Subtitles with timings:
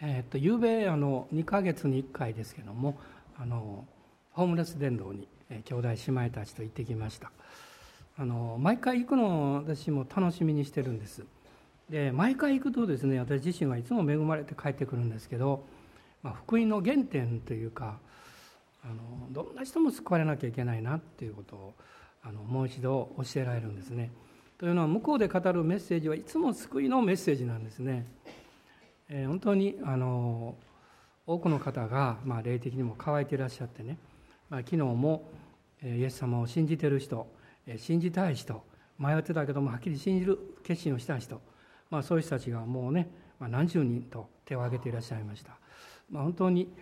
[0.00, 2.98] えー、っと昨べあの2か月に1回ですけども
[3.38, 3.84] あの
[4.32, 7.32] ホームレス伝道に、えー、兄弟姉妹たちと行ってきました
[8.16, 11.24] あの毎回行くのを私も楽しみにしてるんです
[11.90, 15.64] で毎回行くとですね私自身はいつも恵まれて帰ってくるんですけど、
[16.22, 17.98] まあ、福音の原点というか
[18.84, 21.74] あのどんな人も救われなきゃいけないなっていうことを
[22.22, 24.10] あのもう一度教えられるんですね。
[24.58, 28.06] というのは向こうで語るメッセージはいつも救いのメッセージなんですね。
[29.08, 30.56] え、本当にあの
[31.26, 33.98] 多くの方が、まあ、霊的にも乾いていらっしゃってね、
[34.48, 35.30] まあ、昨日も
[35.82, 37.26] イエス様を信じてる人
[37.76, 38.62] 信じたい人
[38.98, 41.40] 迷ってたけどもはっきり信じる決心をした人、
[41.90, 45.52] まあ、そういう人たちがもうね、まあ、何十人と手を挙げていらっしゃいました、
[46.10, 46.72] まあ、本当に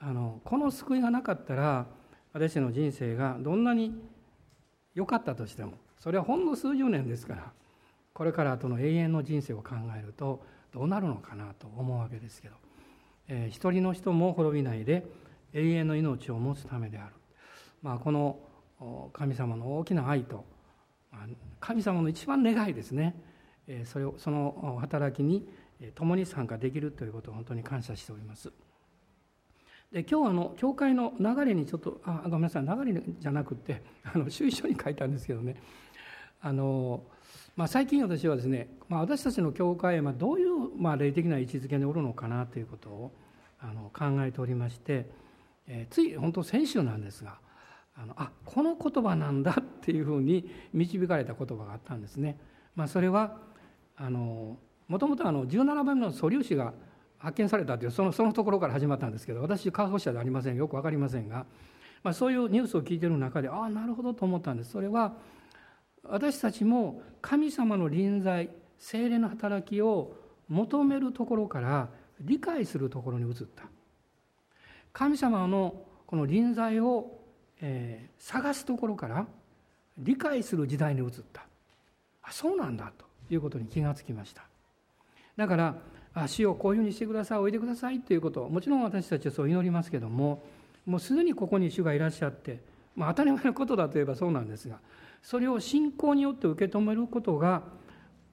[0.00, 1.86] あのこの救いがなかったら
[2.32, 3.94] 私の人生がどんなに
[4.94, 7.52] 良かったとしてもそれはほんの数十年ですから
[8.12, 10.42] これからとの永遠の人生を考えると
[10.76, 12.54] どうなるのかなと思うわけですけど、
[13.28, 15.06] えー、一人の人も滅びないで
[15.54, 17.14] 永遠の命を持つためである、
[17.82, 18.38] まあ、この
[19.14, 20.44] 神様の大きな愛と
[21.60, 23.16] 神様の一番願いですね。
[23.66, 25.48] えそれをその働きに
[25.94, 28.52] 共に参加できるということを本当に感謝しております。
[29.90, 35.56] で今日あの教会の流れにちょっとあごめんなさい流れじゃなくてあの 収書に書いたんですけどね。
[36.42, 37.02] あの
[37.56, 43.12] まあ、最近私はですね、まあ、私たちの教会はどういう、まあ、霊的な位置づけにおるのかなということを
[43.58, 45.08] あの考えておりまして、
[45.66, 47.38] えー、つい本当先週なんですが
[47.96, 52.38] あのあこの言葉なんだっていうふうに導かれた言葉があったんですね。
[52.74, 53.38] まあ、それは
[53.96, 56.74] あのもともと17番目の素粒子が
[57.16, 61.46] 発見されたというそのそのところから始まったんですけど私科学者ではありませんよく分かりませんが、
[62.02, 65.14] まあ、そういうニュースを聞いてる中でああなるほどと思ったんですそれは
[66.10, 70.14] 私たちも神様の臨在精霊の働きを
[70.48, 71.88] 求めるところから
[72.20, 73.64] 理解するところに移った。
[74.92, 77.18] 神様のこの臨在を、
[77.60, 79.26] えー、探すところから
[79.98, 81.46] 理解する時代に移った。
[82.22, 84.42] あそうなんだということに気がつきました。
[85.36, 85.76] だから
[86.26, 88.48] 主をこういうふうにしてくださいおいでくださいということ。
[88.48, 90.42] もちろん私たちはそう祈りますけども
[90.86, 92.60] もうすでにここに主がいらっしゃって、
[92.94, 94.78] まあ、当たり前のことだといえばそうなんですが
[95.22, 97.62] それを信仰によって受け止めることが、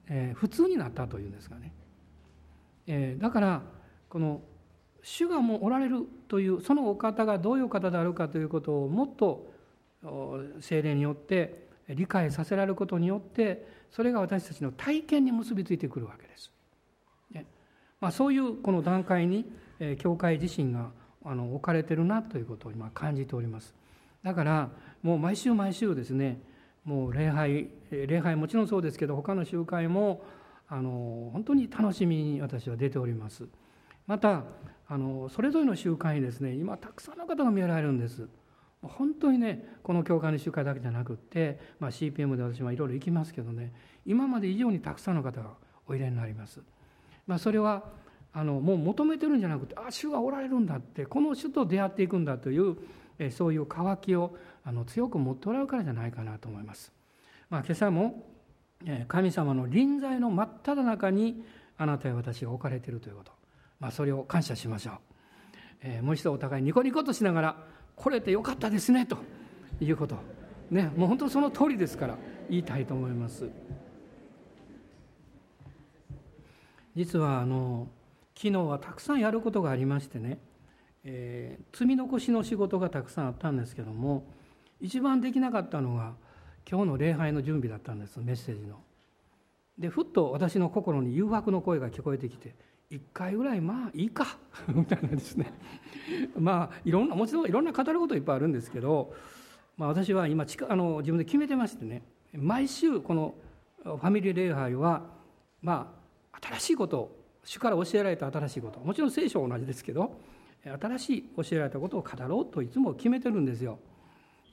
[0.08, 1.74] えー、普通になったというんですかね、
[2.88, 3.62] えー、だから
[4.10, 4.42] この
[5.02, 9.52] 主がもうおられるというそのお方がどういう方であるかということをもっと
[10.62, 16.52] 精霊によって理解させられることによってそれが私たちの体験に結びついてくるわけです。
[17.32, 17.46] ね
[18.00, 19.46] まあ、そういうこの段階に
[20.00, 20.92] 教会自身が
[21.26, 23.76] あの置かれてるなということを今感じております。
[24.24, 24.70] だから
[25.02, 26.40] もう毎週毎週ですね
[26.86, 30.24] もう礼拝礼拝もちろんそうですけど他の集会も
[30.68, 33.48] あの本当に楽しみに私は出ております。
[34.08, 34.44] また
[34.88, 38.28] あのそれぞれの集会にですね今たくさんの方が見られるんです。
[38.82, 43.72] 本当にねこの教会の集会だけじゃなくって、まあ、CPM で私もいろいろ行きますけどね
[44.06, 45.52] 今まで以上にたくさんの方が
[45.88, 46.60] おいでになります、
[47.26, 47.84] まあ、それは
[48.34, 52.76] あのもう求めてるんじゃなくてあ主がおられるんだってこの主と出会っていくんだという
[53.32, 56.92] そういう渇きをあの強く持っておられるからじゃないかなと思います。
[57.50, 58.26] まあ、今朝も
[59.08, 61.44] 神様の臨在の真っ只中に
[61.78, 63.32] あなたや私が置かれているということ、
[63.80, 64.96] まあ、それを感謝しましょう、
[65.82, 67.58] えー、もう一度お互いニコニコとしながら
[67.96, 69.18] 来れてよかったですねと
[69.80, 70.18] いうこと。
[70.70, 72.18] ねもう本当その通りですから
[72.50, 73.50] 言いたいと思います。
[76.96, 77.88] 実はあの
[78.36, 80.38] 昨日はたくさんやることがありましてね、
[81.04, 84.26] えー、積み残しの仕事がたくさんあったんですけども
[84.82, 86.14] 一番できなかったのが
[86.70, 88.80] 今日の礼拝の準備だったんですメッセージの。
[89.78, 92.56] でふっと私の心に誘惑の声が聞こえてきて
[92.90, 94.38] 一回ぐらいまあいいか
[94.70, 95.52] みたいなですね
[96.38, 99.14] まあいろんなもちろんいろんな語ることいっぱいあるんですけど、
[99.78, 102.04] まあ、私は今あの自分で決めてましてね
[102.34, 103.34] 毎週この
[103.84, 105.10] ファミリー礼拝は
[105.62, 105.92] ま
[106.32, 110.20] あ新しいこと主から教えられた新しいこともちろん聖書は同じですけど
[110.64, 113.80] 新しい教えられたことを語ろうといつも決めてるんですよ。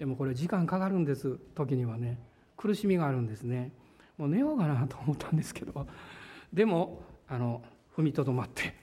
[0.01, 2.19] でもこれ時間かかるんです時にはね。
[2.57, 3.71] 苦しみがあるんですね。
[4.17, 5.87] もう寝ようかなと思ったんですけど。
[6.55, 7.63] でもあの
[7.95, 8.75] 踏みとどまって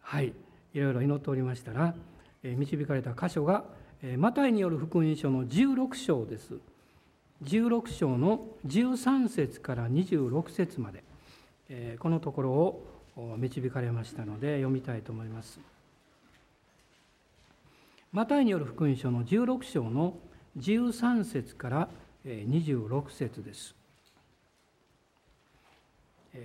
[0.00, 0.34] はい
[0.74, 1.94] いろいろ祈っておりましたら、
[2.42, 3.64] え、導かれた箇所が、
[4.02, 6.58] えー、マタイによる福音書の16章です。
[7.44, 11.02] 16章の13節から26節まで、
[11.70, 15.60] え、このところを導かれましたので読みたいと思います。
[18.12, 20.18] マタイによる福音書の16章の
[20.58, 21.88] 13節から
[22.24, 23.74] 26節です。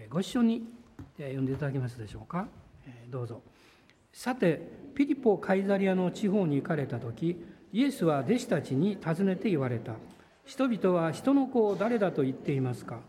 [0.10, 0.64] ご一緒に
[1.18, 2.48] 読んでいただけますでしょうか？
[3.10, 3.42] どうぞ。
[4.14, 4.62] さて
[4.96, 9.94] ピリポ・カイザリアの地方に行かれた時イエスは弟子たちに尋ねて言われた。
[10.46, 13.00] 人々は人の子を誰だと言っていますか？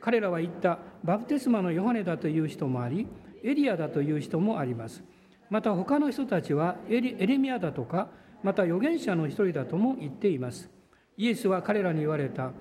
[0.00, 0.78] 彼らは言った。
[1.04, 3.06] バプテスマのヨハネだという人もあり
[3.44, 5.02] エリアだという人もあります。
[5.48, 8.08] また他の人たちはエレミアだとか
[8.42, 10.70] また預言者の一人だとも言っています。
[11.16, 12.52] イエスは彼らに言われた。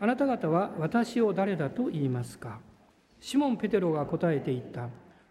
[0.00, 2.60] あなた方は私を誰だと言いますか？
[3.20, 4.88] シモン・ペテロが答えて言った。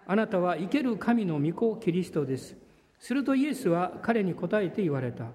[0.07, 2.55] あなたは生ける神の御子キリストです。
[2.99, 5.25] するとイエスは彼に答えて言われた。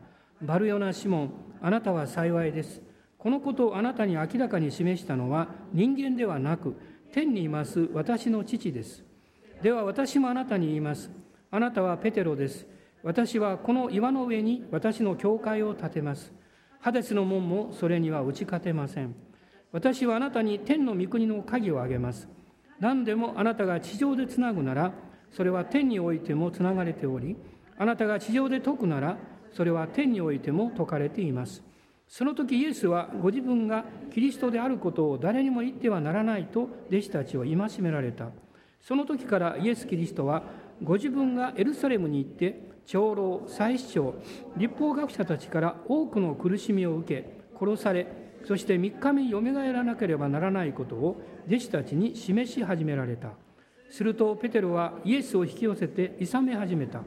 [0.43, 2.81] バルヨナ・シモンあなたは幸いです。
[3.19, 6.75] このことをあなたに明らかに示したのは人間ではなく
[7.13, 9.05] 天にいます私の父です。
[9.63, 11.11] では私もあなたに言います。
[11.51, 12.67] あなたはペテロです。
[13.03, 16.33] 私はこの岩の上に私の教会を建てます。
[16.81, 19.15] ハデスの門もそれには打ち勝てません。
[19.73, 22.29] 私はあなたに天の御国の鍵をあげます。
[22.79, 24.93] 何でもあなたが地上でつなぐなら
[25.31, 27.37] それは天においてもつながれており
[27.79, 29.19] あなたが地上で解くなら
[29.53, 31.63] それは天においても解かれています。
[32.09, 38.31] その時イエスはご自分がキリストであることを誰にも言ってはならないと弟子たちを戒められた。
[38.81, 40.43] その時からイエス・キリストは
[40.83, 44.15] ご自分がエルサレムに行って長老祭司長
[44.57, 53.31] 立法学者たちから多くの苦しみを受け殺されそして3日目によみがえらなければならないことを弟子たちに示し始められた。
[53.91, 57.03] するとペテロはイエスを引き寄せて諌め始めた。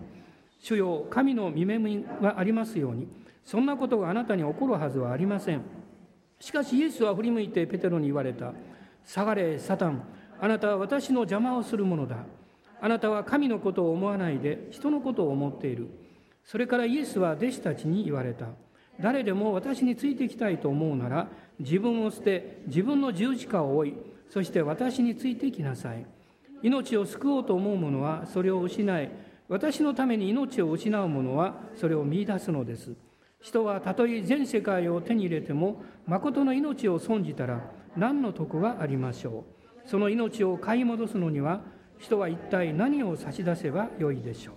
[0.59, 1.79] 主よ神の見目
[2.21, 3.07] がありますように
[3.43, 5.61] そんなことがあなたに起こるはずはありません。
[6.39, 8.53] しかしイエスは振り向いてペテロに言われた。
[9.05, 10.03] 下がれサタン
[10.39, 12.17] あなたは私の邪魔をするものだ。
[12.83, 15.87] あなたは神のことを思わないで人のことを思っている。
[16.43, 18.47] それからイエスは弟子たちに言われた。
[18.99, 23.95] 誰でも私についてきたいと思うなら自分を捨て自分の十字架を追い
[24.29, 26.05] そして私についてきなさい。
[26.61, 29.11] 命を救おうと思う者はそれを失い
[29.47, 32.91] 私のために命を失う者はそれを見いだすのです。
[33.39, 37.61] 人はたとえ全世界を手に入れても誠の命を損じたら
[37.95, 39.45] 何の得がありましょ
[39.85, 39.89] う。
[39.89, 41.61] その命を買い戻すのには
[42.03, 44.55] 人は一体何を差し出せばよいでしょう？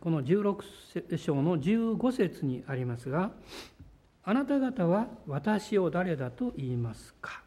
[0.00, 3.32] この16章の15節にありますが
[4.22, 7.42] 「あなた方は私を誰だと言いますか?」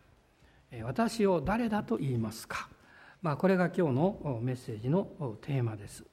[0.84, 2.68] 「私を誰だと言いますか?」
[3.24, 6.06] まあ、これが今日のメッセージのテーマです。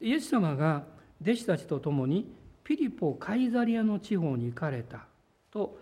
[0.00, 0.86] イエス様が
[1.20, 2.32] 弟子たちと共に
[2.64, 5.06] ピリポ・カイザリアの地方に行かれた
[5.50, 5.78] と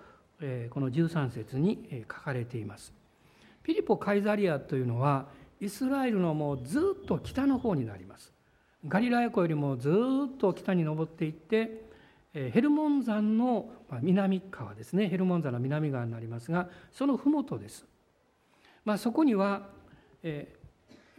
[0.71, 2.98] この13節に書かれています。
[3.69, 5.27] ピリポ・カイザリアというのは
[5.61, 8.33] イスラエルのもうずっと北の方になります。
[8.87, 11.83] ガリラヤ湖よりもずっと北に登っていって
[12.33, 13.69] ヘルモン山の
[14.01, 15.11] 南側ですね。
[15.11, 17.85] ヘルモン山の南側になりますがその麓です、
[18.87, 19.69] まあ、そこには、
[20.23, 20.57] え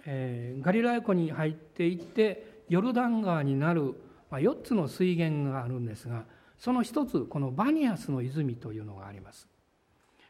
[0.07, 3.94] えー、ガリラヤ湖に入っていってヨルダン川になる、
[4.31, 6.24] まあ、4つの水源があるんですが
[6.57, 9.48] その一つこのバニアスの泉というのがあります。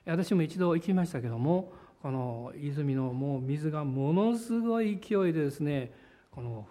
[0.05, 5.91] 私も一度行きましたけどもこの泉のもう水がものすごい勢いでですね
[6.31, 6.67] この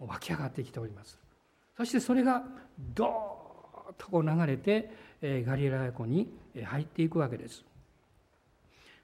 [0.00, 1.18] 湧き上がってきております。
[1.76, 2.44] そしてそれが
[2.94, 4.90] ドーッとこう流れて
[5.44, 6.32] ガリラヤ湖に
[6.64, 7.64] 入っていくわけです。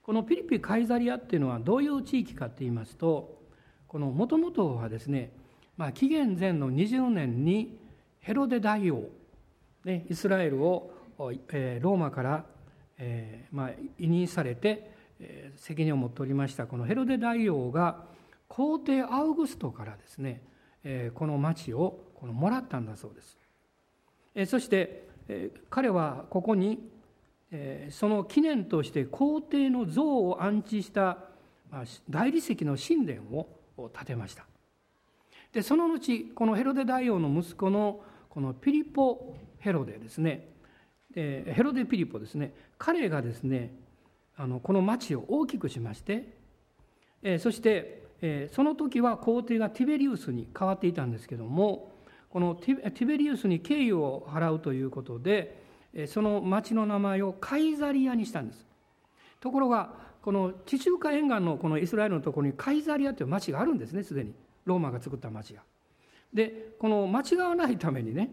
[0.03, 3.39] このピリピ・カイザリアっていうのはどういう地域かっていいますと
[3.87, 5.31] このもともとはですね、
[5.77, 7.77] まあ、紀元前の20年に
[8.19, 9.03] ヘロデ大王、
[9.85, 12.45] ね、イスラエルをローマから、
[12.97, 13.69] えーまあ、
[13.99, 14.91] 委任されて
[15.55, 18.05] 責任を持っておりましたこのヘロデ大王が
[18.47, 20.41] 皇帝アウグストからですね
[21.13, 24.49] この町をこのもらったんだそうです。
[24.49, 25.07] そして
[25.69, 26.89] 彼はここに
[27.89, 31.17] その記念として皇帝の像を安置した
[32.09, 33.47] 大理石の神殿を
[33.93, 34.45] 建てました。
[35.51, 40.49] でその後このヘロデ大王の息子のこのピリポ・ヘロデですね
[41.13, 43.73] ヘロデ・ピリポですね彼がですね
[44.39, 46.23] あのこの町を大きくしまして、
[47.21, 51.91] えー、そして、えー、その時は皇帝がティベリウスに変わっていたんですけども
[52.29, 55.61] このティベリウスに敬意を払うということで
[56.07, 58.65] その町の名前をカイザリアにしたんです。
[59.41, 59.89] ところが
[60.21, 64.33] この地中海沿岸のこのイスラエルのところにカイザリアという町があるんですねすでに。
[64.65, 65.63] ローマが作った町が。
[66.33, 68.29] でこの間違わないためにね、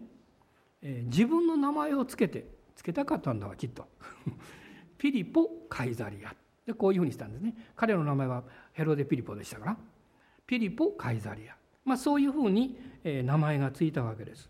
[0.83, 3.87] えー、自分の名前を付けて付けたかったんだわきっと。
[4.97, 6.33] ピリポ・カイザリア。
[6.65, 7.53] でこういうふうにしたんですね。
[7.75, 9.77] 彼の名前はヘロデ・ピリポでしたから。
[10.45, 14.49] ピリポ・カイザリア、まあ、そういうふうに名前がついたわけです。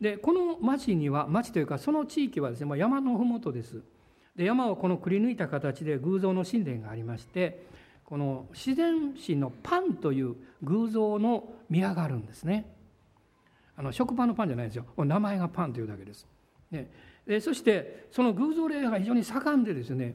[0.00, 3.82] でこの町には町というかその地域はですね、まあ、山の麓です。
[4.36, 7.66] で山をこのくり抜いた形で偶像の神殿がありまして
[8.04, 12.70] この自然史のパンという偶像の宮があるんですね。
[13.76, 14.86] あの食パンのパンじゃないですよ。
[14.98, 16.26] 名前がパンというだけです、
[16.70, 16.90] ね、
[17.40, 20.14] そしてその偶像礼拝が非常に盛んでですね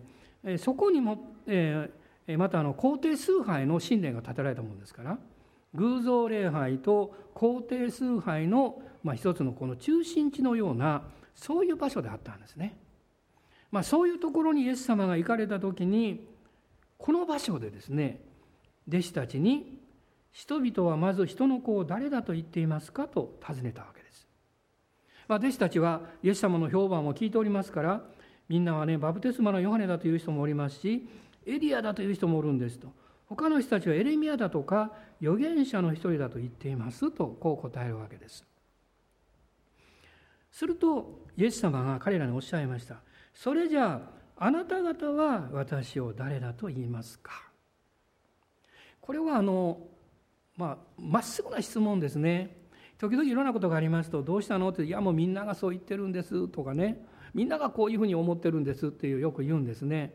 [0.58, 5.18] そこにも、えー、またあの皇帝崇拝の神殿が建てられたものですから
[5.76, 11.04] 偶像礼拝と皇帝崇拝の、まあ、一つのこの中心地のような
[11.36, 12.78] そういう場所であったんですね。
[13.72, 16.28] まあ、そういうところにイエス様が行かれた時に
[16.98, 18.20] この場所でですね
[18.88, 19.80] 弟子たちに
[20.34, 23.99] 「人々はまず人の子を誰だと言っていますか?」と尋ねたわけです。
[25.30, 28.02] まあ、弟子たちはイエス様の評判を聞いておりますから
[28.50, 31.08] みんなはねバプテスマのヨハネだという人もおりますし
[31.46, 32.88] エリアだという人もおるんですと
[33.28, 38.44] 他の人たちはエレミアだとか預言者の一人だと言っていますとこう答えるわけです。
[40.52, 42.96] するとイエス様が彼らにおっしゃいました。
[43.36, 44.02] それじゃ
[44.40, 47.34] ああなた方は私を誰だと言いますか？
[49.00, 49.78] これはあの
[50.58, 52.58] まあまっすぐな質問ですね。
[53.00, 57.04] 時々いろんなことがありますと「どうしたの?」って「いやもうみんながそう言ってるんです」とかね
[57.34, 60.14] 「みんながこういうふうに思ってるんです」っていうよく言うんですね。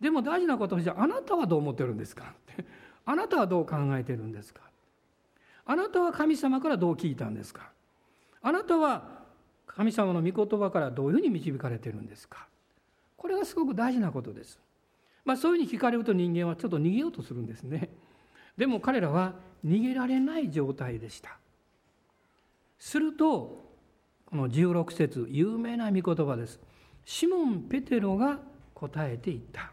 [0.00, 2.34] でも大事なことはじゃああなたはどう思ってるんですか？
[3.06, 4.62] あなたはどう考えてるんですか？
[5.66, 7.70] あなたは神様からどう聞いたんですか？
[8.42, 9.22] あなたは
[9.66, 12.46] 神様の御言葉からどういうふうに導かれてるんですか？
[13.16, 14.58] これがすごく大事なことです。
[15.24, 17.88] まあ、そういうふうに聞かれると人間はちょっと逃げようとするんですね。
[18.58, 21.38] でも彼らは逃げられない状態でした。
[22.78, 23.64] すると
[24.26, 26.60] この16節有名な御言葉です。
[27.04, 28.40] シモン・ペテロが
[28.74, 29.72] 答えていった。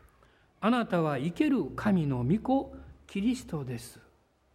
[0.60, 2.76] あなたは生ける神の御子
[3.08, 4.00] キリストです。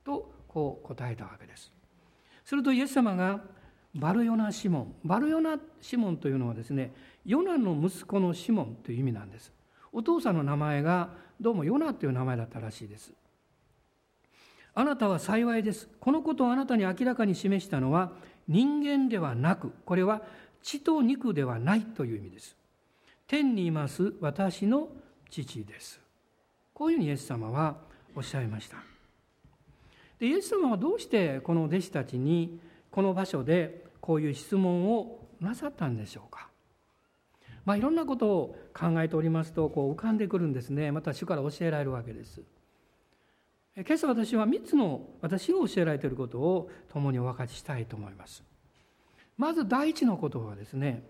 [0.04, 1.72] とこう答えたわけです。
[2.44, 3.42] するとイエス様が
[3.94, 4.94] バルヨナ・シモン。
[5.04, 9.52] バルヨナ・シモンというのはですねヨナの息子のシモンという意味なんです。
[9.92, 11.10] お父さんの名前が
[11.40, 13.12] どうもヨナという名前だったらしいです。
[14.74, 15.88] あなたは幸いです。
[15.98, 18.12] このことをあなたに明らかに示したのは
[18.48, 20.22] 人間ではなくこれは
[20.62, 22.56] 血と肉ではないという意味です
[23.26, 24.88] 天にいます私の
[25.30, 26.00] 父です。
[26.72, 27.76] こういうふうにイエス様は
[28.14, 28.76] おっしゃいました。
[30.18, 32.60] でイエス様はどうしてこの弟子たちに
[32.90, 36.48] この場所でこういう質問をなさったんでしょうか。
[37.64, 42.42] まあ、いろんなことを考えておりますとこう浮かんでくるんですねまた主から教えられるわけです。
[43.84, 48.42] 今朝私は3つの私が教えられていることを共にお分かちしたいと思います。
[49.36, 51.02] まず第一のことはですね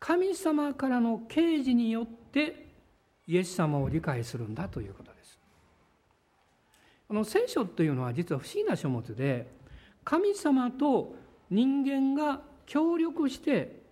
[0.00, 2.66] 神様からの啓示によって
[3.28, 5.38] イエス様を理解するんだということです。
[7.06, 9.46] この聖書というのは実は不思議な書物で
[10.02, 11.14] 神様と
[11.48, 13.82] 人間が協力して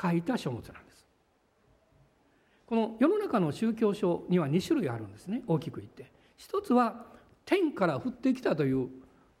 [0.00, 1.06] 書いた書物なんです。
[2.66, 6.10] この世の中の宗教書には2種類あるんですね大きく言って。
[6.36, 7.06] 一つは
[7.48, 8.90] 天から降ってきたという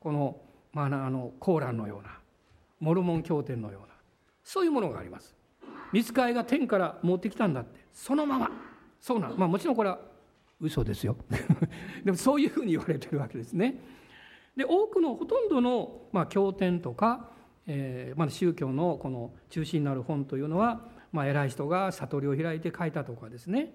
[0.00, 0.40] この,、
[0.72, 2.18] まあ、あのコーランのような
[2.80, 3.88] モルモン経典のような
[4.42, 5.36] そういうものがあります。
[5.92, 7.84] 見つかいが天から持ってきたんだって。
[7.92, 8.50] そのまま。
[8.98, 9.98] そうなんまあもちろんこれは
[10.58, 11.16] 嘘ですよ。
[12.02, 13.78] でもそういうふうに言われてるわけですね。
[14.56, 17.30] で多くのほとんどの、まあ、経典とか、
[17.66, 23.74] えーまあ、宗教のこの中心になる本というのは、まあ、偉い人が悟りを開いて書いたとかですね。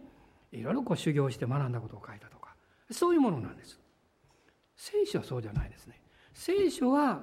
[0.52, 2.56] いろいろこう修行して学んだことを書いたとか。
[2.90, 3.83] そういうものなんです。
[4.76, 6.00] 聖書はそうじゃないですね。
[6.34, 7.22] 聖書は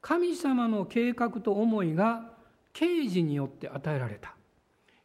[0.00, 2.32] 神様の計画と思いが
[2.72, 4.34] 啓示によって与えられた。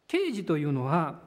[0.06, 1.20] 啓示というのは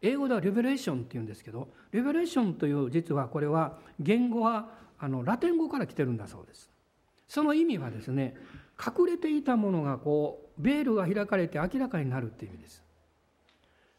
[0.00, 6.70] 英語ではレベレーションっていうんですけどレベレーションという実はこれは言語はあのラテン語から来てるんだそうです。
[7.28, 8.36] その意味はですね
[8.78, 12.82] 隠れていたものがこうベールが開かれて明らかになるっていう意味です。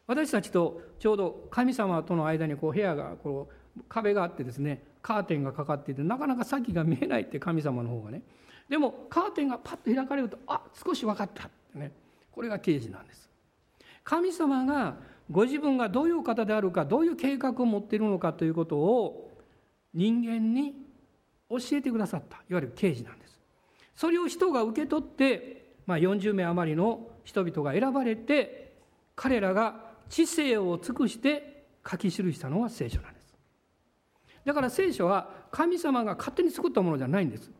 [0.06, 3.48] 私たちとちょうど神様との間にこう部屋がこ
[3.78, 8.22] う壁があってですねカーテンがかかっていてなかなか先が見えないって神様の方がね。
[8.68, 11.92] でもカーテンがパッと開かれるとあ少し分かったってね。
[12.30, 13.28] これが啓示なんです。
[14.04, 14.96] 神様が
[15.30, 19.30] ご自分がどういう方であるかどういう計画を持っているのかということを
[19.94, 20.74] 人間に
[21.48, 22.36] 教えてくださった。
[22.48, 23.40] いわゆる刑事なんです。
[23.96, 28.72] それを人が受け取って、まあ、40名余りの人々が選ばれて
[29.14, 33.19] 彼らが知性を尽くして書き記したのは聖書なんです。
[34.44, 37.50] だから聖書は神様が勝手に作ったものじゃないんです。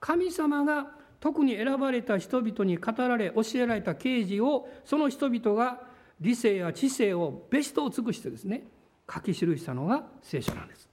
[0.00, 0.86] 神様が
[1.20, 5.80] 特に選ばれた人々に語られ教えられた啓示をその人々が
[6.20, 8.64] 理性や知性をベストを尽くしてですね
[9.12, 10.88] 書き記したのが聖書なんです。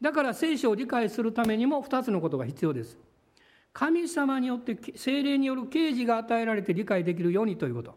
[0.00, 2.98] だから聖書を理解するためにも2つのことが必要です。
[3.72, 7.94] 神様によって精霊による啓示が与えられて理解できるようにということ。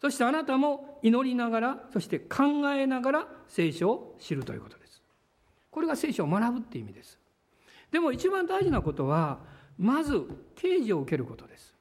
[0.00, 4.83] そしてあなたも祈りながらそして考えながら聖書を知るということです。
[5.74, 7.18] これが聖書を学ぶっていう意味です。
[7.90, 9.40] でも一番大事なことは
[9.76, 11.74] まず啓示を受けることです。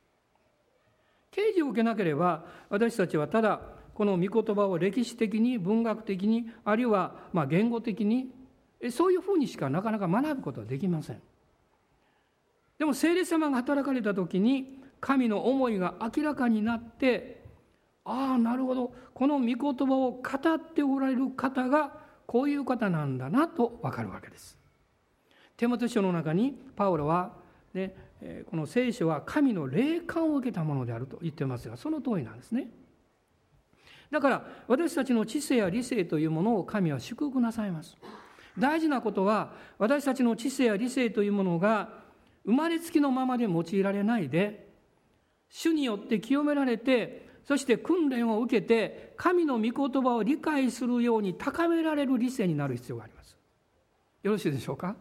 [1.29, 3.61] 啓示を受けなければ私たちはただ
[3.93, 8.31] この御言葉を歴史的に文学的にあるいはま言語的に
[8.89, 11.21] そういうふうにしかなかなか学ぶことはできません。
[12.79, 17.43] でも聖霊様が働かれた時に神の思いが明らかになって
[18.05, 18.91] ああなるほど。
[19.13, 19.57] この御言
[19.87, 24.57] 葉を語っておられる方がこういう方なんだなと分かるわけです。
[25.57, 27.33] 手元書の中にパウロは、
[27.73, 27.95] ね、
[28.49, 32.67] この聖書は神の霊感を受けたものであると言ってますがその通りなんですね。
[34.11, 37.97] だから私たちの知性や理性というものを神は祝福なさいます。
[38.57, 41.89] 大事なことは私たちの知性や理性というものが
[42.45, 44.71] 生まれつきのままで用いられないで
[45.49, 53.35] 主によって清められてそして訓練を受けて神の御言葉を理解するように高められる理性になる必要があります。
[54.23, 54.95] よろしいでしょうか？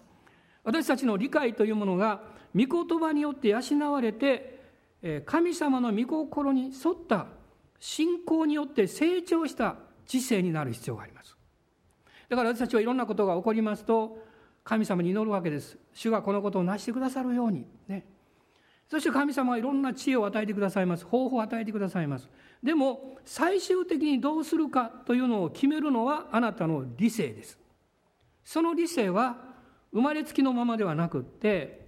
[0.65, 2.23] 私たちの理解というものが
[2.55, 4.61] 御言葉によって養われて
[5.27, 7.27] 神様の御心に沿った
[7.81, 11.37] 信仰によって成長した知性になる必要があります。
[12.29, 14.19] だから私たちはいろんなことが起こりますと
[14.65, 15.77] 神様に祈るわけです。
[15.93, 17.67] 主がこのことを成してくださるように。
[17.89, 18.07] ね、
[18.93, 21.07] そして神様はいろんな知恵を与えてくださいます。
[21.07, 22.29] 方法を与えてくださいます。
[22.63, 27.59] でも、最終的にどうするかというのを決めるのはあなたの理性です。
[28.45, 29.39] その理性は
[29.95, 31.87] 生まれつきのままではなくって、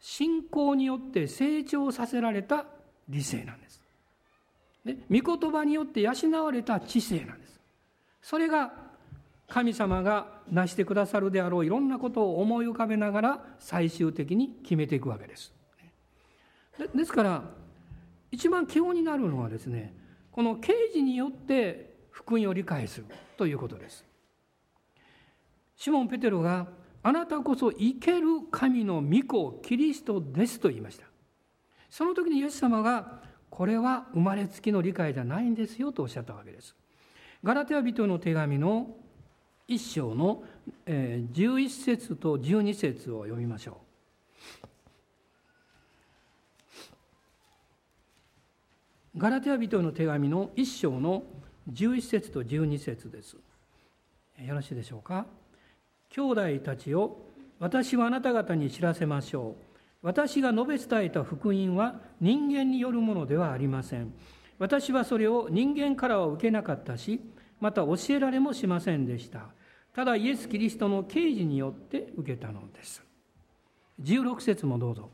[0.00, 2.66] 信仰によって成長させられた
[3.08, 3.80] 理性なんです。
[4.84, 6.12] で御言葉によって養
[6.42, 7.60] われた知性なんです。
[8.22, 8.72] それが
[9.48, 15.54] 神様が成してくださるであろういろんなことを思い浮かべながら最終的に決めていくわけです。
[16.94, 17.44] ですから
[18.30, 19.94] 一番基本になるのはですね
[20.32, 24.04] この刑事によって福音を理解するということです。
[25.76, 26.68] シモン・ペテロが
[27.02, 31.06] あなたこそ生ける神の御子キリストですと言いました。
[31.90, 36.74] その時にイエス様がこれは生まれつきの理解じゃないんですよとおっしゃったわけです。
[37.44, 38.96] ガラテヤ人の手紙の
[39.68, 40.42] 一章の
[40.86, 43.83] 11節と12節を読みましょう。
[49.16, 51.22] ガラテヤ人の手紙の1章の
[51.72, 53.36] 11節と12節です。
[54.44, 55.26] よろしいでしょうか？
[56.10, 57.24] 兄弟たちを
[57.60, 59.54] 私はあなた方に知らせましょ
[60.02, 60.06] う。
[60.06, 64.12] 私が述べ伝えた福音は人間によるものではありません。
[64.58, 67.20] 私はそれを人間からは受けなかったし、
[67.60, 69.46] また教えられもしませんでした。
[69.94, 73.00] ただイエス・キリストの啓示によって受けたのです。
[74.02, 75.08] 16節もどうぞ。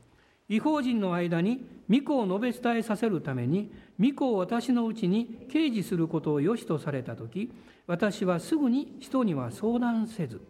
[0.51, 7.49] 違法人の間に御子を述べ伝えさせるために御子を私のうちに掲示することを良しとされた時
[7.87, 10.41] 私はすぐに人には相談せず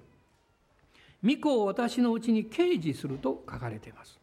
[1.23, 4.17] 御子を私のうちに掲示すると書かれています。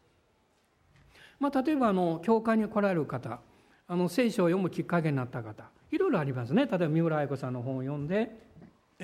[1.39, 3.39] まあ、例えばあの教会に来られる方
[3.87, 8.31] あの聖書を読むきっかけになった方いろいろありますね例えば三浦愛子さんの本を読んで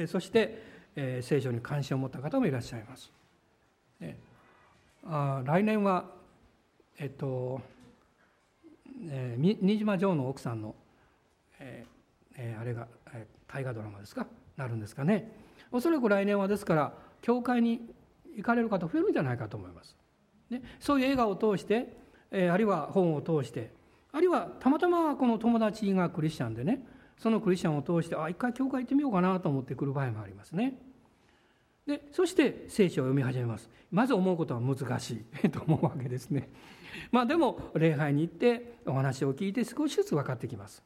[0.07, 0.61] そして、
[0.97, 3.09] えー、聖書に関心を持った方もいらっしゃいます。
[5.07, 6.15] あ来年は
[6.97, 7.61] えっと、
[9.09, 10.75] えー、新島城の奥さんの、
[11.59, 14.27] えー、あれが、えー、大河ドラマですか？
[14.55, 15.31] なるんですかね
[15.71, 17.81] おそらく来年はですから教会に
[18.37, 19.97] 行かれる方増えるんじゃないかと思います。
[20.49, 21.97] ね、そういう映画を通して、
[22.31, 23.73] えー、あるいは本を通して
[24.11, 26.85] あるいはたまたまこの友達がクリスチャンでね
[27.17, 30.79] そのクリスチャンを通してあ一回教会行ってみようかなと思ってくる場合もありますね。
[31.87, 36.49] でそして聖書を読み始めますまず思うことは難しいと思うわけですね
[37.11, 40.83] まあでも礼拝に行ってお話を聞いて少しずつ分かってきます。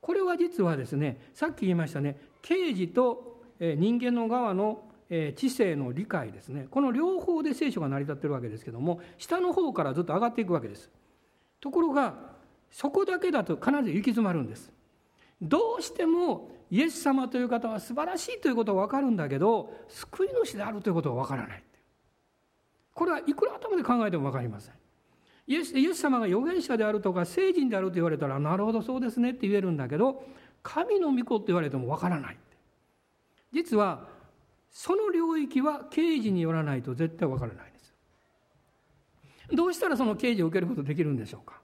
[0.00, 4.82] これは実はですねさっき言いましたね刑事と人間の側の
[5.36, 6.66] 知性の理解ですね。
[6.70, 10.90] この両方で聖書が成り立ってるわけですけども下の方からずっと上がっていくわけです。
[11.60, 12.32] ところが
[12.70, 14.72] そこだけだと必ず行き詰まるんです。
[15.40, 21.62] どうしてもイエス様という方は素晴らしいということは分かるんだけど救い主であるということは分からない。
[22.94, 24.74] これはいくら頭で考えても分かりません。
[25.46, 30.24] イエスイエス様が預言者であるとか聖人であると言われたらなるほどそうですねって言えるんだけど
[30.62, 32.36] 神の御子って言われても分からない。
[33.52, 34.06] 実は
[34.70, 37.94] その領域は刑事によらないと絶対分からないです。
[39.52, 41.60] どうしたらその刑事を受けることできるんでしょうか。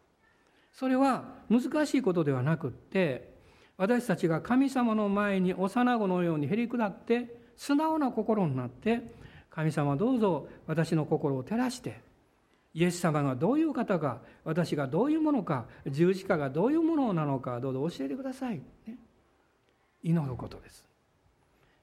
[0.73, 3.35] それは難しいことではなくって
[3.77, 9.03] 私たちが神様の前に幼子のようにへり下って素直な心になって
[9.51, 12.01] 神様どうぞ私の心を照らして
[12.75, 18.97] イエス様がどういう方か私がどういうものか十字架がどういうものなのかどうぞ教えてください、ね、
[20.03, 20.87] 祈ることです。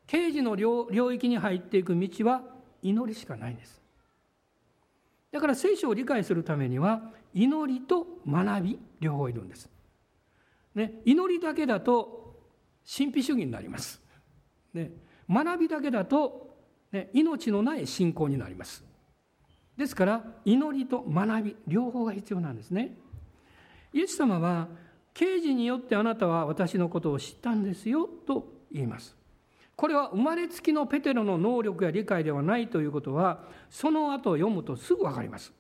[0.08, 2.44] 刑事の領域に入っていく道は
[2.82, 3.82] 祈りしかないんです。
[5.36, 9.70] だから聖書を理解するためには祈りと学び両方いるんです、
[10.74, 12.38] ね、祈りだけだと
[12.88, 14.02] 神秘主義になります、
[14.74, 14.92] ね、
[15.30, 16.56] 学びだけだと、
[16.94, 18.86] ね、命のない信仰になります。
[19.78, 22.98] ですから祈りと学び両方が必要なんですね。
[23.94, 24.68] イエス様は
[25.14, 29.16] 刑事によってあなたは私のことを知ったんですよと言います。
[29.76, 35.54] これは生まれつきのペテロの能力や理解ではないということはその後読むとすぐ分かります。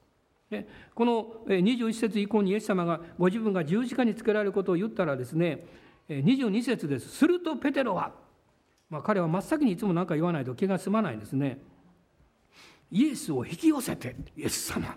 [0.93, 5.65] この21節以降にイエス様がご自分が十字架につけられることを言ったらですね
[6.08, 7.10] 22節です。
[7.10, 8.13] するとペテロは、
[8.89, 11.60] まあ、彼は真っ先にいつも何か言わないと気が済まないですね。
[12.91, 14.95] イエスを引き寄せてイエス様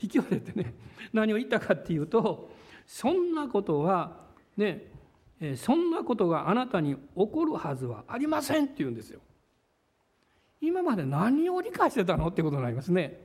[0.00, 0.74] 引き寄せてね
[1.12, 2.50] 何を言ったかっていうと
[2.86, 4.16] そんなことは
[4.56, 4.90] ね
[5.56, 9.20] そんなことがあなたに起こるはずはありませんって言うんですよ。
[10.60, 13.24] 今まで何を理解してたのってことになりますね。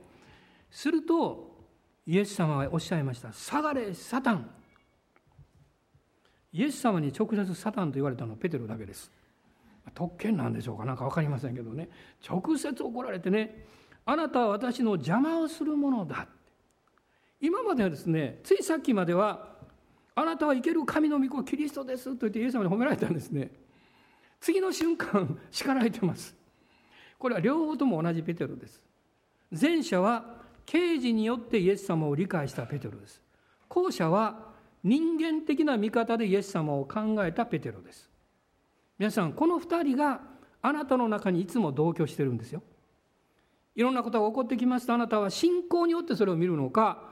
[0.70, 1.54] すると
[2.06, 4.50] イエス様はおっしゃいました「下がれサタン」
[6.52, 9.12] イエス様に直接サタンと言われたのはペテロだけです。
[9.94, 11.90] 特権なんでしょうかなんか分かりませんけどね。
[12.26, 13.66] 直接怒られてね
[14.06, 16.26] あなたは私の邪魔をするものだ
[17.40, 19.56] 今まではですねついさっきまでは
[20.14, 23.50] あなたは生ける神の御子キリストですと言ってイエス様に褒められたんですね。
[24.40, 26.34] 次の瞬間叱られてます。
[27.18, 28.80] これは両方とも同じペテロです。
[29.50, 33.20] 前者は刑事によってイエス様を理解したペテロです。
[33.68, 38.08] 後者は人間的な見方でイエス様を考えたペテロです。
[38.98, 40.22] 皆さんこの2人が
[40.62, 42.62] あなたの中にいつも同居してるんですよ。
[43.76, 47.02] いろんなことが起こってきますとあなたは信仰によってそれを見るのか。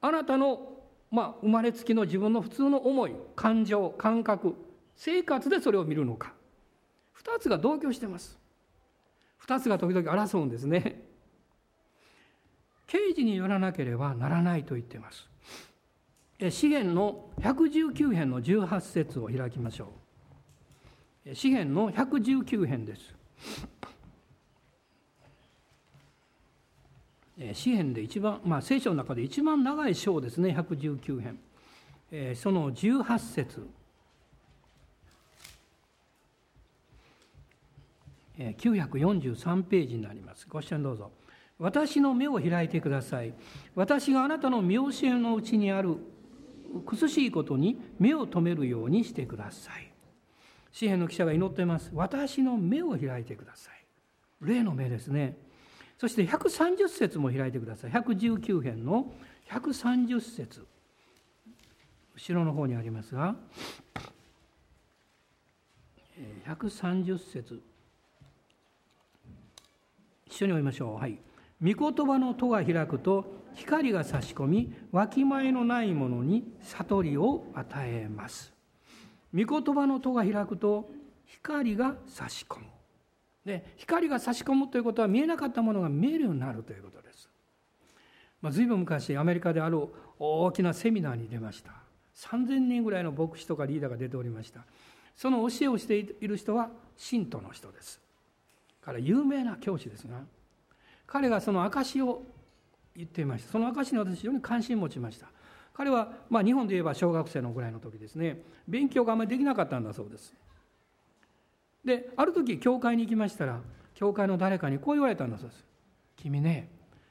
[0.00, 0.72] あなたの、
[1.10, 4.54] まあ、生まれつきの自分の普通の思い感情感覚
[4.96, 6.34] 生活でそれを見るのか。
[7.22, 8.38] 2つが同居してます。
[9.46, 11.02] 2つが時々争うんですね。
[12.88, 15.28] 刑事によらなければならないと言っています。
[16.50, 19.92] 詩篇の119編の18節を開きましょ
[21.26, 21.34] う。
[21.34, 23.14] 詩篇の119編です。
[27.52, 31.38] 詩篇で一番、まあ、聖書の中で一番長い章ですね119編、
[32.10, 33.68] えその18節。
[38.38, 40.46] 943ページになります。
[40.48, 41.10] ご視聴どうぞ。
[41.58, 43.34] 私の目を開いてください。
[43.74, 45.96] 私があなたの見教えのうちにある
[46.86, 49.90] 苦しいことに目を留めるようにしてください。
[50.70, 51.90] 詩篇の記者が祈っています。
[51.92, 53.84] 私の目を開いてください。
[54.40, 55.36] 霊の目ですね。
[55.98, 57.90] そして130節も開いてください。
[57.90, 59.12] 119編の
[59.50, 60.64] 130節。
[62.14, 63.34] 後ろの方にありますが。
[66.46, 67.60] 130節。
[70.26, 70.94] 一緒に読みましょう。
[70.94, 71.18] はい。
[71.60, 78.52] 御言葉の戸が開くと光が差し込みわきまえのないものに悟りを与えます。
[79.34, 80.88] 御言葉の戸が開くと
[81.26, 82.66] 光が差し込む。
[83.48, 87.28] で光が差し込むということは見えなかったものが見えるようになるということです、
[88.40, 91.72] まあ、随分昔アメリカである大きなセミナーに出ました。
[92.16, 94.64] 3000人ぐらいの牧師とかリーダーが出ておりました。
[95.16, 98.00] その教えをしている人は信徒の人です。
[98.82, 100.20] から有名な教師ですが
[101.06, 102.22] 彼がその証しを
[102.96, 103.52] 言っていました。
[103.52, 105.28] その証に私非常に関心を持ちました。
[105.72, 108.42] 彼は、まあ、日本で言えば小学生のぐらいの時ですね。
[108.66, 110.34] 勉強があまりできなかったんだそうです。
[111.88, 113.60] である時教会に行きましたら
[113.94, 115.64] 教会の誰かにこう言われたんだそうです
[116.16, 116.68] 君ね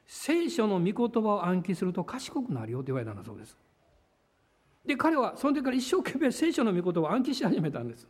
[0.08, 3.58] 聖書の御言葉を暗記すると賢くなるよって言われたんだそうです。
[4.86, 8.08] で彼はその時から一生懸命聖書の御言葉を暗記し始めたんです。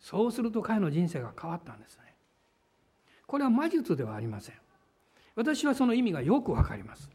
[0.00, 2.14] そうすると彼の人生が変わったんですね。
[3.26, 4.54] これは魔術ではありません。
[5.36, 7.10] 私はその意味がよくわかります。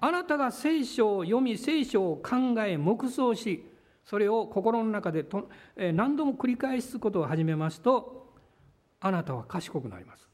[0.00, 3.66] あなたが聖書を読み聖書を考え黙想し
[4.08, 8.26] それを心の中でと何度も繰り返すことを始めますと
[9.00, 10.26] あなたは賢くなります。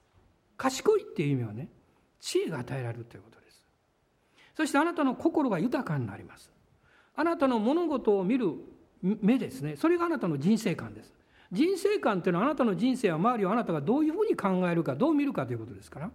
[0.56, 1.68] 賢いっていう意味はね
[2.20, 3.66] 知恵が与えられるということです。
[4.56, 6.52] そしてあなたの心が豊かになります。
[7.16, 8.52] あなたの物事を見る
[9.02, 9.74] 目ですね。
[9.74, 11.12] それがあなたの人生観です。
[11.50, 16.10] 人生観っていうのはあなたの人生は周りをあなたがどういうふうに考えるかどう見るかということですから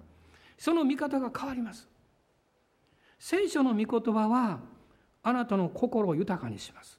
[0.57, 1.89] その見方が変わります。
[3.19, 4.61] 聖書の御言葉は
[5.23, 6.98] あなたの心を豊かにします。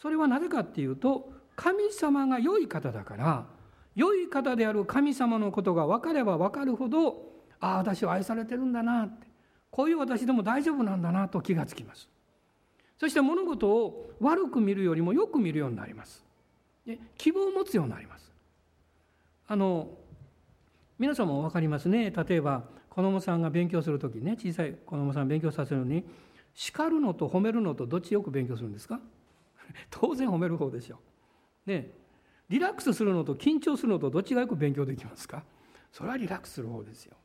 [0.00, 3.46] それはなぜかっていうと神様が良い方だから
[3.96, 7.26] 良い方である神様のことが分かれば分かるほど
[7.60, 9.26] ああ私は愛されてるんだなって
[9.70, 12.08] こういう私でも大丈夫なんだなと気がつきます。
[12.98, 16.24] そして物事を悪く見るよりもよく見るようになります。
[16.86, 18.32] で希望を持つようになります。
[19.46, 19.88] あの
[20.98, 22.10] 皆さんも分かりますね。
[22.10, 26.04] 例えば子供さんが勉強する時ね小さい子供さん勉強させるのに
[26.54, 29.00] 叱るのと褒めるのとどっちよく勉強するんですか？
[29.90, 30.98] 当然褒める方でしょ
[31.66, 31.90] ね
[32.48, 35.42] リラックスするのと緊張するのとどっちがよく勉強できますか？
[35.92, 37.16] それはリラックスする方ですよ。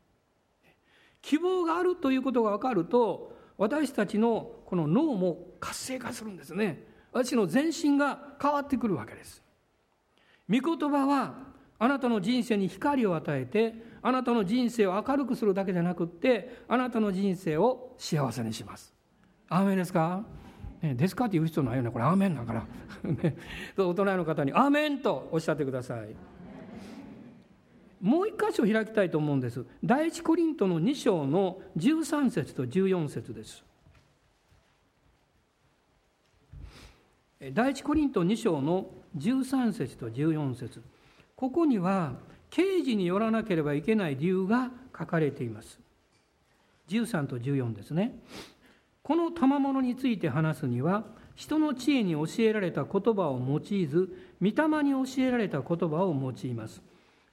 [1.21, 6.85] 希望があるということが分かると私たちのこの脳も活性化するんですね。
[7.13, 9.41] 私の全身が変わってくるわけです。
[10.49, 18.93] 御言葉はあなたの人生に光を与えてあなたの人生を明るくするだけじゃなくってあなたの人生を幸せにします。
[19.47, 20.25] アーメンですか、
[20.83, 21.89] ね、ですかって言う人ないよね。
[21.89, 22.67] これアーメンだから、
[23.09, 23.37] ね、
[23.77, 26.13] 大人の方に「アーメン!」とおっしゃってください。
[28.01, 29.65] もう一箇所開きたいと思うんです。
[29.81, 33.63] 第一コリントの2章の13節と14節です。
[37.53, 40.81] 第一コリント2章の13節と14節。
[41.37, 42.19] ここには
[42.49, 45.79] 刑事によらなければいけない理由が書かれています。
[46.89, 48.19] 13と14ですね。
[49.03, 51.03] この賜物について話すには
[51.35, 54.09] 人の知恵に教えられた言葉を用いず
[54.41, 56.81] 御霊に教えられた言葉を用います。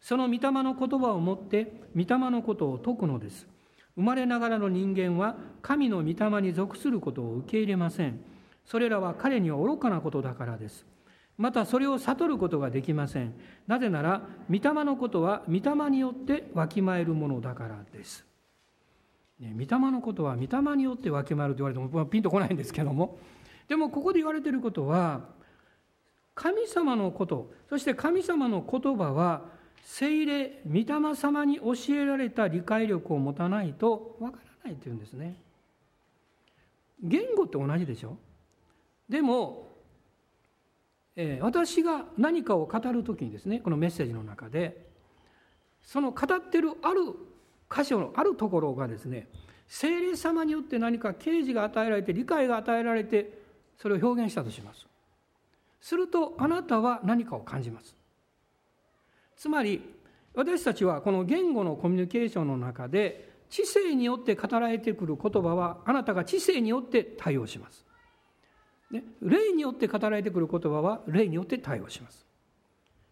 [0.01, 3.47] その御霊の言葉をもって御霊のことを説くのです。
[3.95, 8.21] 生まれながらの人間は神の御霊に属することを受け入れません。
[8.65, 10.87] それらは彼には愚かなことだからです。
[11.37, 13.35] またそれを悟ることができません。
[13.67, 18.30] なぜなら御霊のことは御霊によってわきまえるものだからです。
[19.41, 23.19] ね、御霊のことは御霊によってわきまると言われてもピンとこないんですけども。
[23.69, 25.29] でもここで言われてることは
[26.35, 29.43] 神様のことそして神様の言葉は
[29.83, 35.37] 聖霊御霊様に教えられた理解力を持たないとわからないというんですね。
[37.03, 38.17] 言語って同じでしょ？
[39.09, 39.69] でも、
[41.17, 44.87] えー、私が何かを語る時にですねこのメッセージの中で
[45.83, 47.15] その語ってるある
[47.75, 49.29] 箇所のあるところがですね
[49.69, 53.39] 聖霊様によって何か啓示が与えられて理解が与えられて
[53.79, 54.87] それを表現したとします
[55.81, 57.95] するとあなたは何かを感じます
[59.37, 59.81] つまり
[60.35, 67.85] 私たちはこの言語のコミュニケーションの中で知性によって語られてくる言葉はあなたが知性によって対応します。
[68.91, 72.25] ね、霊によって語られてくる言葉は霊によって対応します。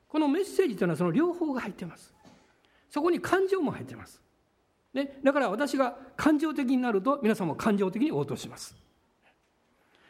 [0.08, 2.14] このメッセージというのはその両方が入っています。
[2.88, 4.22] そこに感情も入っています。
[4.94, 8.76] ね、だから私が感情的になると皆さんも感情的に応答します。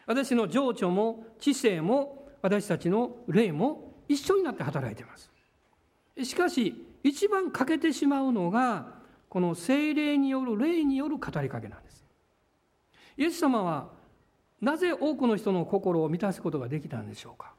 [0.06, 5.30] 私の情緒も知性も私たちの霊も一緒になって働いています。
[6.24, 12.04] しかし一番欠けてしまうのがこの精霊による霊による語りかけなんです
[13.16, 13.88] イエス様は
[14.60, 17.52] なぜ多くの人の心を満たすことができたんでしょうか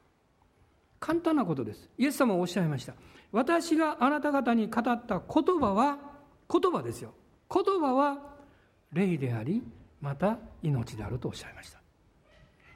[0.98, 2.94] 簡単なことですイエス様はおっしゃいました
[3.32, 5.98] 私があなた方に語った言葉は
[6.50, 7.12] 言葉ですよ。
[7.52, 8.18] 言葉は
[8.92, 9.62] 霊であり
[10.00, 11.80] また命であるとおっしゃいました。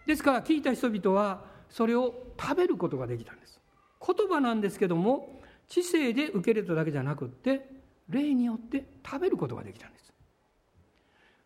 [0.07, 3.61] ですから聞いた人々はそれを食べることができたんです。
[4.07, 7.69] 言葉なんですけども知性で受け入れただけじゃなくって
[8.09, 10.13] 霊によって食べることができたんです。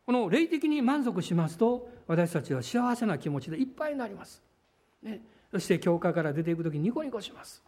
[0.05, 4.43] この霊的に満足しますと私たちは幸せな気持ちでいっぱいになります、
[5.03, 5.21] ね、
[5.53, 7.63] そして教会から出ていく時にニコニコします。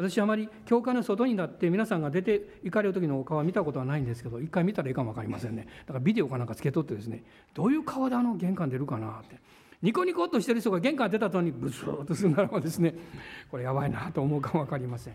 [0.00, 5.66] 私はあまり教会の外になって皆さんが出て行かれる時のお顔は見たことはないんですけど一回見たらいいかも分かりませんね。
[5.86, 9.36] だからビデオかなんかつけとってですねどういう顔であの玄関出るかなって。
[9.82, 12.94] ニコニコっとしてる人が玄関出た後にブスーッとするならばですね
[13.50, 15.14] これやばいなと思うかも分かりません。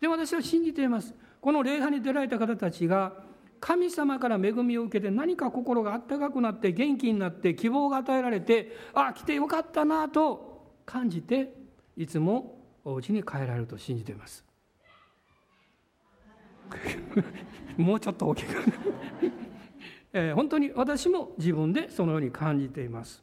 [0.00, 1.14] で私は信じています。
[1.40, 3.12] この礼拝に出られた方たちが
[3.60, 11.54] 神様から恵みを受けて何か心があったかくなって元気になって希望が与えられてああ来てよかったなと感じて
[11.96, 12.55] いつも
[12.86, 14.44] お家に帰られると信じています
[17.76, 18.54] もうちょっと大きく
[20.12, 23.22] えー、本当に私も自分でそのように感じています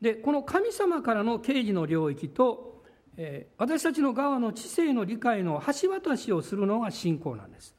[0.00, 2.76] でこの神様からの刑事の領域と
[3.16, 7.74] え私たちの側の知性の理解の橋渡しをするのが信仰なんです。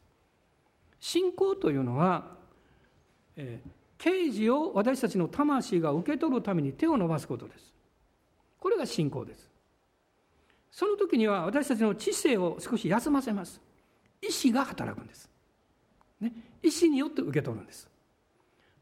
[1.00, 2.38] 信仰というのは、
[3.36, 3.62] え
[4.00, 7.74] 啓示を私たちの魂が受け取るために手を伸ばすことです。
[8.60, 9.50] これが信仰です。
[10.78, 13.60] その時には私たちの知性を少し休ませます。
[14.22, 15.28] 意志が働くんです。
[16.22, 17.90] ね、意志によって受け取るんです。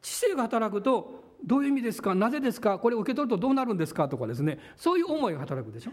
[0.02, 2.14] 知性が働くとどういう意味ですか？
[2.14, 2.80] なぜですか？
[2.80, 4.10] これを受け取るとどうなるんですか？
[4.10, 4.60] とかですね。
[4.76, 5.92] そういう思いが働くでしょ。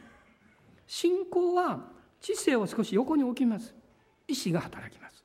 [0.89, 1.85] 信仰は
[2.21, 3.73] 知性を少し横に置きます。
[4.27, 5.25] 意志が働きます。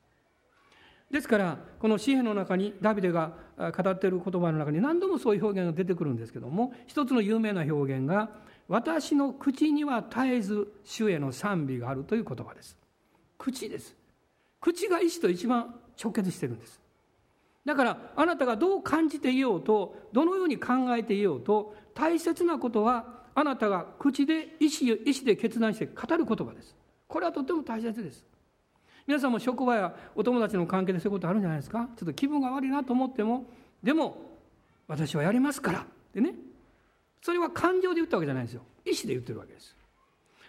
[1.10, 8.30] ですからこの詩篇の中にダビデが語っている言葉の中に何度もそういう表現が出てくるんですけども一つの有名な表現が
[8.68, 12.78] 「私の口には絶えず主への賛美がある」という言葉です。
[13.38, 13.96] 口です。
[14.60, 16.82] 口が意志と一番直結してるんです。
[17.64, 26.76] だからあなたがどう感じていようとどのように考えていようと大切なことはあなたが口で意思意思で決断して語る言葉です。
[27.08, 28.26] これはとても大切です。
[29.06, 31.88] 皆さんも職場やお友達の関係でそういうことあるんじゃないですか？
[31.96, 33.46] ちょっと気分が悪いなと思っても
[33.82, 34.38] でも
[34.88, 35.80] 私はやりますから。
[35.80, 36.34] ってね。
[37.28, 38.62] それは感情で言ったわけじゃないんですよ。
[38.86, 39.76] 意思で言ってるわけです。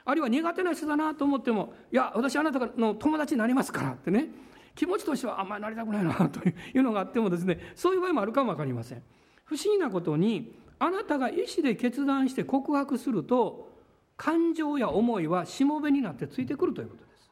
[0.04, 4.28] あるいは苦手な人だなと思ってもいや私あなたの友達になりますからってね。
[4.76, 9.02] 気持ちとしてはあんまりなりたくないなというのがあってもですねそういう場合もあるかも分かりません。
[9.44, 13.72] 不思議なことにあなたが意思で決断して告白すると
[14.16, 17.30] 感情や思いはしもべになってついてくるということです。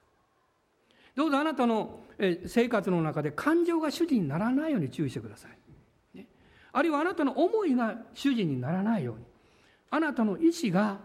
[1.15, 2.01] どうぞあなたの
[2.47, 6.27] 生活の中で感情が主人にならないように注意してください、ね、
[6.73, 9.36] あるいはあなたの思いが主人にならないように。
[9.97, 10.99] あなたの意思が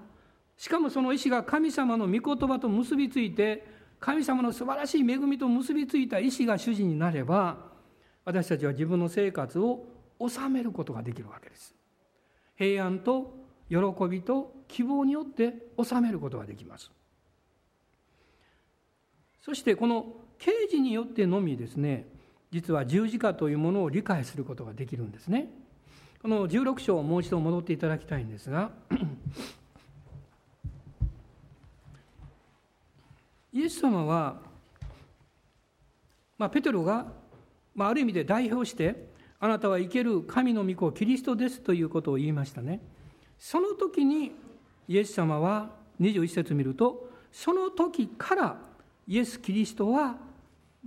[0.58, 3.66] しかもその意思が神様の御言葉と結びついて
[4.02, 7.72] 神様の素晴らしい恵みと結びついた意思が主人になれば
[8.26, 9.86] 私たちは自分の生活を
[10.20, 11.74] 収めることができるわけです。
[12.56, 13.34] 平安と
[13.70, 13.78] 喜
[14.10, 16.92] びと希望によって収めることができます。
[19.42, 22.08] そしてこの刑事によってのみですね
[22.52, 25.50] 実は十字架というものを理解することができるんですね。
[26.22, 28.70] この16章をもう一度戻っていただきたいんですが
[33.52, 34.40] イエス様は、
[36.38, 37.12] まあ、ペテロが、
[37.74, 39.08] まあ、ある意味で代表して
[39.40, 42.82] あなたは生ける神の御子キリストですということを言いましたね。
[43.40, 44.34] その時に
[44.88, 48.62] イエス様は21節見るとその時から
[49.08, 50.18] イエス・キリストは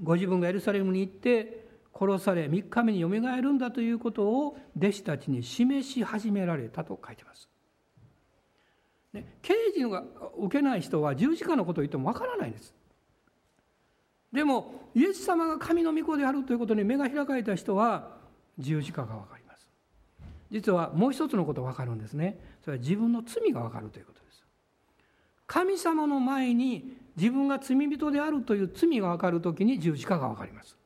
[0.00, 1.63] ご自分がエルサレムに行って
[1.98, 7.48] 殺され3日目によみがえるんだということを弟子たちに示し始められたと書いてます。
[9.12, 10.02] ね、刑事が
[10.38, 12.74] 受けない人は十字架のことを言ってもわからないんです。
[14.34, 18.16] でもイエス様が神の御子であるということに目が開かれた人は
[18.58, 19.68] 十字架が分かります
[20.50, 24.44] 実はもう一つのことが分かるんですねそれは自分の罪が分かるということです
[25.46, 30.76] 神様の前に自分が罪人であるという罪が分かるときに十字架が分かります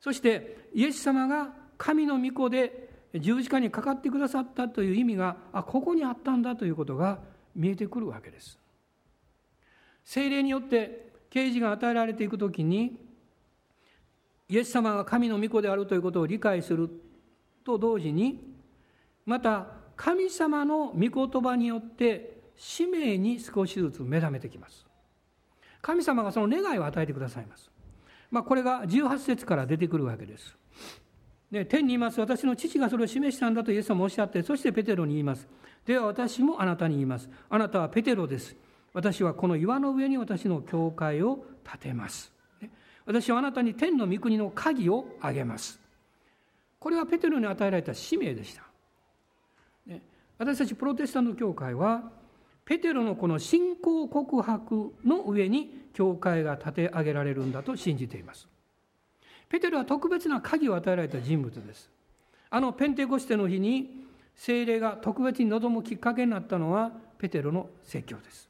[0.00, 7.18] そしてイエス様が神の御子で十字架にかかってくださったという意味があここにあったんだということが
[7.54, 8.58] 見えてくるわけです。
[10.04, 12.98] 精霊によって啓示が与えられていくときに
[14.48, 16.90] イエス様が神の御子であるということを理解する
[17.64, 18.54] と同時に
[19.26, 24.86] また神様の御言葉によって使命に少しずつ目覚めてきます。
[25.82, 27.70] 神様がその願いを与えてくださいます、
[28.30, 30.56] まあ、これが18節から出てくるわけです。
[31.50, 32.20] で天にいます。
[32.20, 35.48] 私の父がそれを示したんだとイエス様もおっしゃってそしてペテロに言います。
[35.84, 37.28] では私もあなたに言います。
[37.48, 38.54] あなたはペテロです。
[38.92, 42.32] 私はこの岩の上に私の教会を建てます。
[43.04, 45.80] 私はあなたに天の御国の鍵をあげます。
[46.78, 48.62] これはペテロに与えられた使命でした。
[50.38, 52.10] 私たちプロテスタント教会は、
[52.70, 58.46] ペテロのこの信仰告白の上に教会が立て上げられるんだと信じています。
[59.48, 61.90] ペテロは特別な鍵を与えられた人物です。
[62.48, 64.04] あのペンテコステの日に
[64.36, 68.48] 精霊が特別に臨むきっかけになったのはペテロの説教です。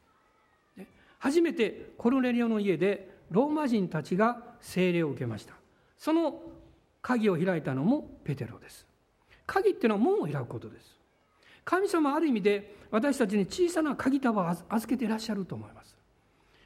[1.19, 5.55] 初めてコルネリオの家でローマ人たちが聖霊を受けました
[5.97, 6.43] その
[7.01, 8.87] 鍵を開いたのもペテロです
[9.47, 11.00] 鍵っていうのは門を開くことです
[11.65, 15.97] 神様ある意味で私たちに小さな鍵束を預けていらっしゃると思います。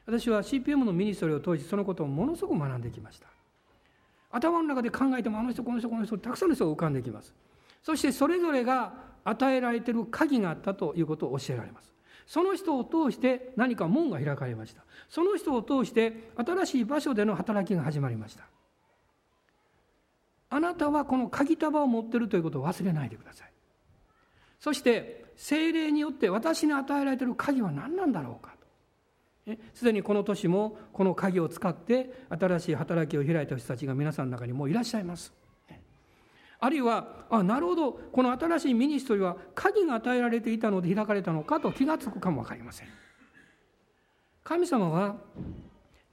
[0.07, 3.27] 私は CPM のミニストリーを通してそのことをものすごく学んできました。
[4.31, 7.35] 頭の中で考えてもあの人この人この人たくさんの人が浮かんできます。
[7.83, 8.93] そしてそれぞれが
[9.25, 11.93] 与えられている鍵があったということを教えられます。
[12.27, 14.83] その人を通して何か門が開かれました。
[15.09, 18.45] その人を通して新しい場所での働きが始まりました。
[20.51, 23.54] あなたはこの鍵束を持っているということを忘れないでください。
[24.65, 28.55] そして精霊によって私に与えられている鍵は何なんだろうか？
[29.47, 35.35] とすでにこの年もこの鍵を使って新しい働きを開いた人たちが皆さんの中にもういらっしゃいます。
[36.61, 42.89] あるいはあなるほどこの新しいミニストリーは鍵が与えられていたので開かれたのかと気が付くかも分かりません。
[44.45, 45.17] 神様は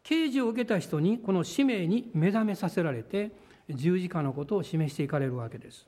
[0.03, 3.31] 啓示を受けた人にこの使命に目覚めさせられて
[3.69, 5.87] 十字架のことを示していかれるわけです。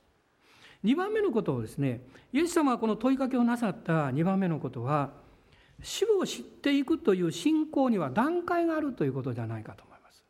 [0.83, 5.11] 2番目のことをですねイエス様がこの問いかけをなさった2番目のことは
[5.81, 10.23] 主を知っていくという信仰には段階があるということじゃないかと思います。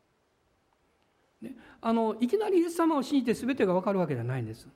[1.41, 4.67] ね、あのいきなりイエス様を信じて全てが分かるわけじゃないんです。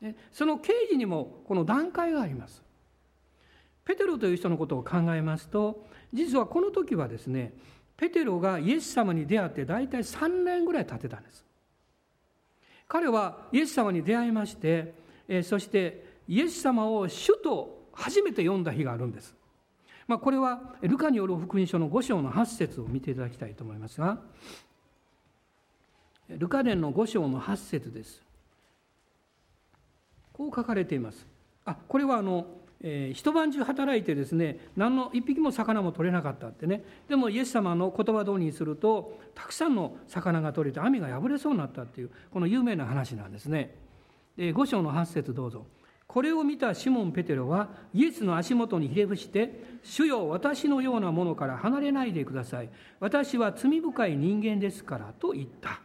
[0.00, 2.62] ね、その刑事にもこの段階があります。
[3.84, 7.54] ペテロという人のことを考えますと実はこの時はですね
[7.96, 11.42] ペテロがイエス様に出会って大体3年ぐらい経ってたんです
[12.88, 14.94] 彼はイエス様に出会いまして、
[15.28, 19.34] えそしてイエス様を主と初めて読んだ日があるんです、
[20.06, 24.18] まあ、これはルカによる福音書の5章の8節を見ていただきたいと思いますが
[26.28, 28.22] ルカ伝の5章の8節です。
[30.34, 31.26] こう書かれています。
[31.64, 32.46] あこれはあの
[32.80, 36.84] えー、一晩中働いてですね何の一匹も魚も取れなかったってね。
[37.08, 43.74] でもイエス様の言葉通りにするとたくさんの魚が取れて網が破れそうになったっていうこの有名な話なんですね。
[44.38, 45.66] で5章の8節どうぞ。
[46.06, 55.82] これを見たシモン・ペテロはイエスの足元にひれ伏して「主よ私のようなものから離れないでください私は罪深い人間ですから」と言った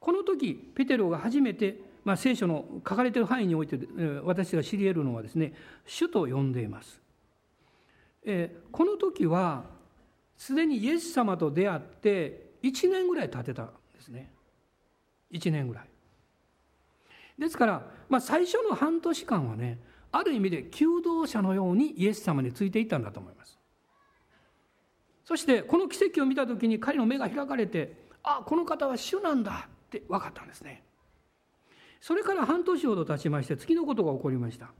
[0.00, 3.80] この時ペテロが初めてまあ、聖書の書かれている範囲において
[4.22, 5.52] 私が知り得るのはですね
[5.84, 7.02] 主と呼んでいます。
[8.24, 9.64] えこの時は
[10.36, 14.32] すでにイエス様と出会って1年ぐらい経てたんですね
[15.32, 15.95] 1年ぐらい。
[17.38, 19.78] ですから、まあ、最初の半年間はね
[20.12, 23.58] ある意味で求道者のようにイエス様についていったんだと思います。
[25.24, 30.86] そしてこの奇跡を見た時に彼の目が開かれてあこの方は主なんだって分かったんですね。
[32.00, 34.70] それから半年ほど経ちまして次のことが起こりました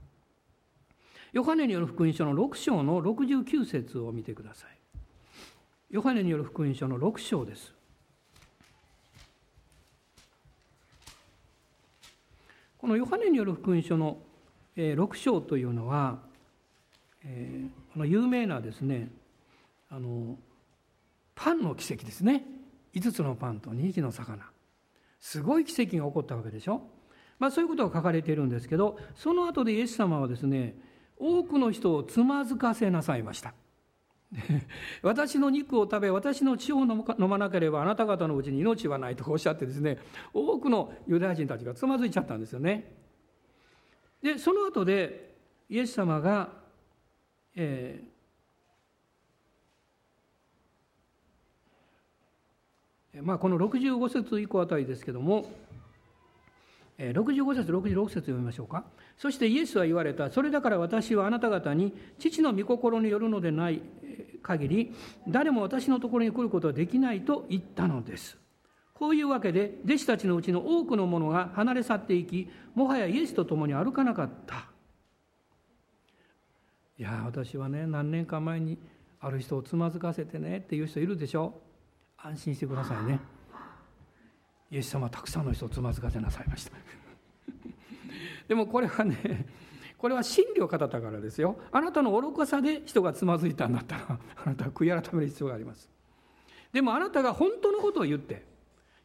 [1.33, 4.69] ヨハネによる福音書の6章の69節を見てください
[5.89, 7.73] ヨハネによる福音書の6章です
[12.77, 14.17] このヨハネによる福音書の
[14.75, 16.19] 6章というのは、
[17.23, 19.09] えー、この有名なですね
[19.89, 20.37] あの
[21.33, 22.43] パンの奇跡ですね。
[22.93, 24.43] 5つのパンと2匹の魚。
[25.19, 26.81] すごい奇跡が起こったわけでしょ。
[27.39, 30.75] まあ、そういうことが書かれているんですけどその後でイエス様はですね
[31.19, 33.53] 多くの人をつまずかせなさいました。
[35.03, 39.99] 私の肉を食べ私の血を飲まなければあなた方のうちに命はないとおっしゃってですね
[40.33, 42.93] 多くのユダヤ人たちがつまずいちゃったんですよね。
[44.21, 45.35] でその後で
[45.69, 46.49] イエス様が、
[47.55, 48.17] えー
[53.21, 55.49] まあ、この65節以降あたりですけども
[56.99, 58.83] 65節66節読みましょうか。
[59.17, 60.31] そしてイエスは言われた。
[60.31, 63.81] それだから私はあなた方に父の御心によるのでない
[64.41, 64.93] 限り
[65.27, 68.37] 誰も私のところに来ることはできないと言ったのです。
[68.93, 74.69] こういうわけで弟子たちのうちの多くの者が離れ去っていきもはやイエスと共に歩かなかった。
[76.97, 78.79] いや私はね何年か前に
[79.19, 81.61] ある人をつまずかせてねっていう人いるでしょ。
[82.17, 83.19] 安心してくださいね。
[84.71, 86.71] イエス様はたくさんの人をつまずかせなさいました。
[88.47, 89.45] でもこれはね
[89.97, 91.57] これは真理を語ったからですよ。
[91.71, 95.89] あなたの愚かさで人がつまずいたんだったら あなたは悔い改める必要があります。
[96.71, 98.45] でもあなたが本当のことを言って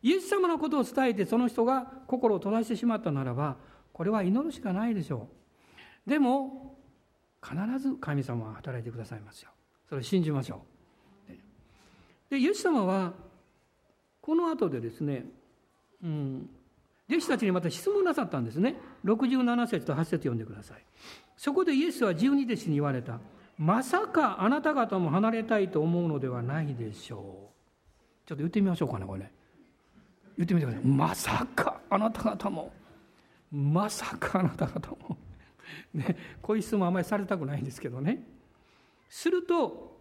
[0.03, 3.57] イエス様のことを伝えてその人が心を閉ざしてしまったならば
[3.93, 5.29] これは祈るしかないでしょ
[6.07, 6.11] う。
[6.11, 6.79] でも
[7.43, 9.51] 必ず神様は働いてくださいますよ。
[9.89, 10.63] それを信じましょ
[11.29, 11.33] う。
[12.31, 13.15] でイエス様は
[14.21, 15.27] この後でですね
[16.03, 16.51] うん、
[17.13, 18.77] 弟子たちにまた質問なさったんですね。
[19.05, 20.85] 67節と8節読んでください。
[21.37, 23.21] そこでイエスは十二弟子に言われた。
[23.59, 28.29] まさかあなた方も離れたいと思うのではないでしょう。
[28.29, 29.21] ちょっと言ってみましょうかねこれ。
[29.21, 29.33] ね
[30.39, 30.87] 言ってみてください。
[30.87, 32.73] まさかあなた方も。
[33.51, 35.19] まさかあなた方も。
[35.95, 38.27] ねこういう質問あまりされたくないんですけどね。
[39.09, 40.01] すると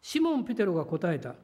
[0.00, 1.34] シモン・ペテロが答えた。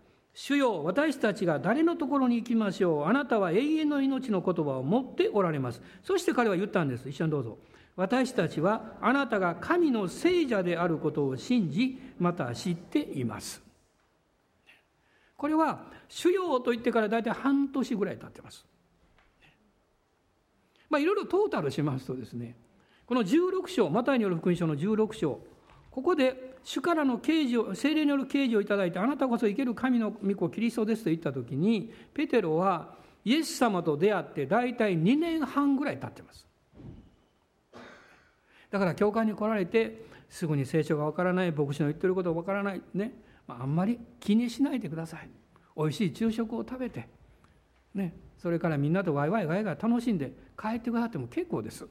[0.41, 3.05] 主よ私たちが誰のところに行きましょう。
[3.07, 5.83] あなたは永遠の命の言葉を持っておられます。
[6.05, 7.09] そして彼は言ったんです。
[7.09, 7.59] 一緒にどうぞ。
[7.97, 13.61] 私たちはあなたが神の聖者であることを信じまた知っています。
[15.37, 18.65] これは主よと言ってから大体半年ぐらい経ってます。
[20.89, 22.55] まあいろいろトータルしますとですね
[23.07, 25.41] この16章マタイによる福音書の16章
[25.91, 32.95] ここで主からの啓示を精霊による啓示をいただいてあなたこそ生ける神の御子キリストですと言った時にペテロは
[33.25, 36.47] イエス様と出会って大体2年半ぐらい経ってます。
[38.71, 43.13] だから教会に来られてすぐに聖書がわからない牧師の言ってることがわからないね、
[43.47, 45.29] あ、んまり気にしないでください。
[45.75, 47.09] おいしい昼食を食べて
[47.95, 48.15] ね。
[48.39, 51.85] それからみんなとワイワイガイガイ楽しんで帰ってくださっても結構です、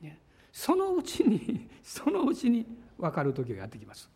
[0.00, 0.18] ね、
[0.52, 2.66] そのうちにそのうちに
[2.98, 4.10] 分かる時がやってきます。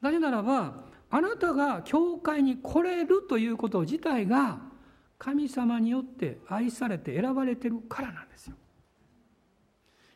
[0.00, 4.60] なぜならばあなたが教会に来れるということ自体が
[5.18, 8.56] 神様によって愛されて選ばれてるからなんですよ。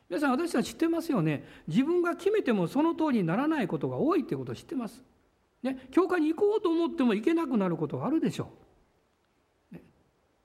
[0.09, 1.45] 皆さん私は知ってますよね。
[1.67, 5.03] 自分が決めてもその通りにならないことが多いってことを知ってます。
[5.63, 8.51] ね、教会に行こうと思っても行けなくなることがあるでしょ
[9.71, 9.75] う。
[9.75, 9.83] ね、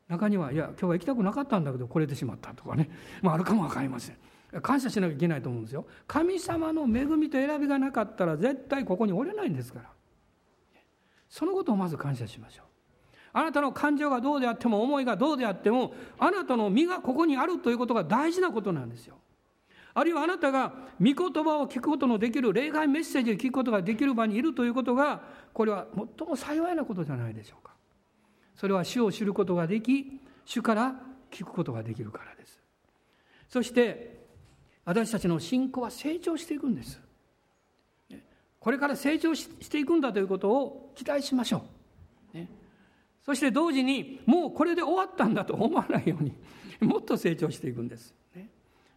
[0.07, 2.89] 中には、いや、今日は行きたくなかったんだけど、来れてしまったとかね、
[3.21, 4.17] まあ、あるかも分かりません。
[4.61, 5.85] 感謝しなきゃいけないと思うんですよ。
[6.07, 9.89] 神様の恵みと選びがなかったら、絶対ここにおれないんですから。
[11.29, 12.65] そのことをまず感謝しましょう。
[13.33, 19.17] あなたの感情がどうであっても、思いがどうであっても、あなたの身がここにあるということが大事なことなんですよ。
[19.93, 25.23] あるいはあなたが御言葉を聞くことのできる、霊界メッセージを聞くことができる場にいるということが、
[25.53, 25.87] これは
[26.17, 27.73] 最も幸いなことじゃないでしょうか。
[28.55, 30.95] それは主を知ることができ、主から
[31.29, 32.61] 聞くことができるからです。
[33.49, 34.16] そして、
[34.87, 36.97] 私たちの信仰は成長していくんです。
[38.57, 41.65] これから成長していくんだということを期待しましょ
[42.33, 42.37] う。
[42.37, 42.49] ね、
[43.21, 46.33] そして同時に、もうこれで終わったんだと思わないように、
[46.79, 48.15] もっと成長していくんです。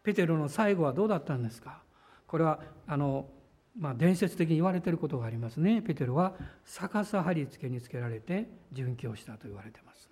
[0.05, 1.83] ペテロの最後はどうだったんですか？
[2.29, 3.29] これはあの、
[3.77, 5.83] まあ、伝説的に言われていることがありますね。
[5.83, 10.09] ペテロは逆さ貼り付けにつけられて殉教したと言われています。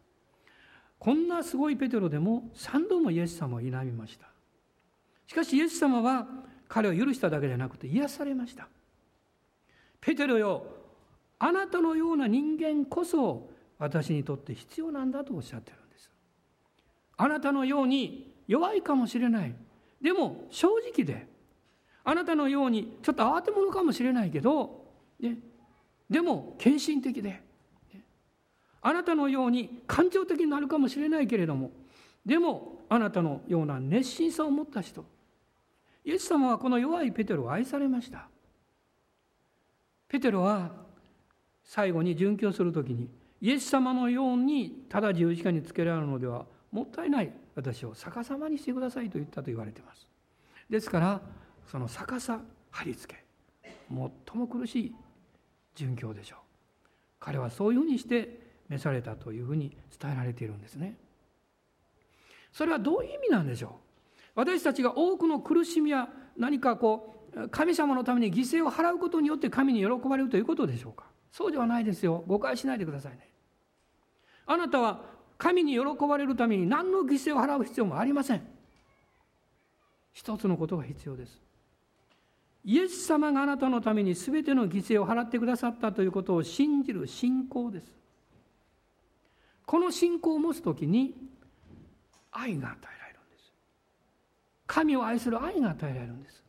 [0.99, 4.38] こんなすごいペテロでも3度もイエス様を否みました。
[5.29, 6.27] しかしイエス様は
[6.69, 8.67] 彼を許しただけじゃなくて癒されました。
[10.01, 10.65] ペテロよ
[11.39, 16.11] あなたのような人間こそ私にとって必要なんだとおっしゃってるんです。
[17.19, 19.55] あなたのように弱いかもしれない。
[20.01, 21.27] でも正直で
[22.05, 24.87] あなたのようにちょっと慌て者かもしれないけど、
[25.21, 25.37] ね、
[26.09, 27.43] でも献身的で、ね、
[28.81, 31.71] あなたのように感情的になるかもしれないけれども
[32.25, 35.05] でもあなたのような熱心さを持った人
[36.05, 38.29] イエス様はこの弱いペテロを愛されました。
[40.09, 40.71] ペテロは
[41.65, 50.07] 最後に殉教する時にイエス様のようにただ十字架につけられるのではもったいない私を逆さまにしてくださいと言ったと言われています。
[50.71, 51.21] ですから
[51.67, 52.41] その逆さ
[52.71, 53.25] 貼り付け
[53.91, 54.95] 最も苦しい
[55.77, 56.39] 殉教でしょう。
[57.21, 60.97] 彼はそういうふうにして召されたというふうに伝えられているんですね。
[62.53, 63.88] それはどういう意味なんでしょう？
[64.39, 71.07] 私たちが多くの苦しみや何かこう神様のために犠牲を払うことによって神に喜ばれるということでしょうか？
[71.33, 72.23] そうではないですよ。
[72.29, 73.29] 誤解しないでくださいね。
[74.47, 75.01] あなたは
[75.39, 78.47] 神に喜ばれるために何の犠牲を払う必要もありません。
[80.13, 81.43] 一つのことが必要です。
[82.65, 87.93] イエス様があなたのために全ての犠牲を払ってくださったということを信じる信仰です。
[89.67, 91.13] この信仰を持つ時に
[92.31, 92.98] 愛が与え
[94.69, 96.45] 神を愛する愛が与えられるんです。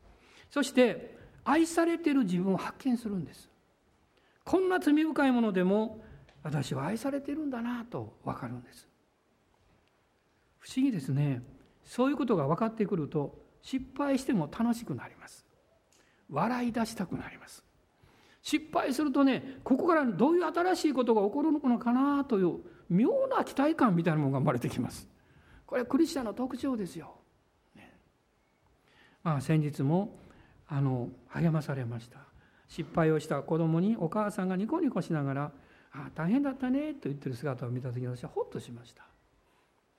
[0.51, 3.49] そして愛されている自分を発見するんです。
[4.43, 6.03] こんな罪深いものでも
[6.43, 8.88] 私は愛されているんだなと分かるんです。
[10.59, 11.41] 不思議ですね。
[11.86, 15.45] そういうことが分かってくると失敗しても楽しくなります。
[16.30, 17.63] 笑い出したくなります。
[18.41, 22.59] 失敗するとねここからどういう新しいことが起こるのかなという
[22.89, 25.07] 妙な期待感みたいなものが生まれてきます。
[25.65, 27.18] これはクリスチャンの特徴ですよ、
[29.24, 30.17] まあ先日も
[30.67, 32.20] あの励まされました。
[32.67, 35.43] 失敗をした子供にお母さんがニコニコしながら
[35.91, 39.03] ああ大変だったねと言ってる姿を見た時に私はほっとしました、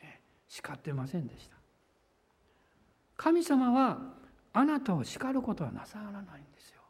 [0.00, 1.56] ね、叱ってませんでした。
[3.16, 3.98] 神様は
[4.52, 6.80] あなたを叱ることはなさらないんですよ。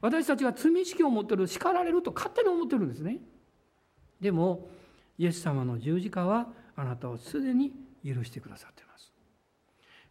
[0.00, 3.18] 私たちが罪意識を持ってる叱られると勝手に思ってるんですね。
[4.20, 4.68] でも
[5.16, 7.72] イエス様の十字架はあなたをすでに
[8.04, 8.87] 許してくださっています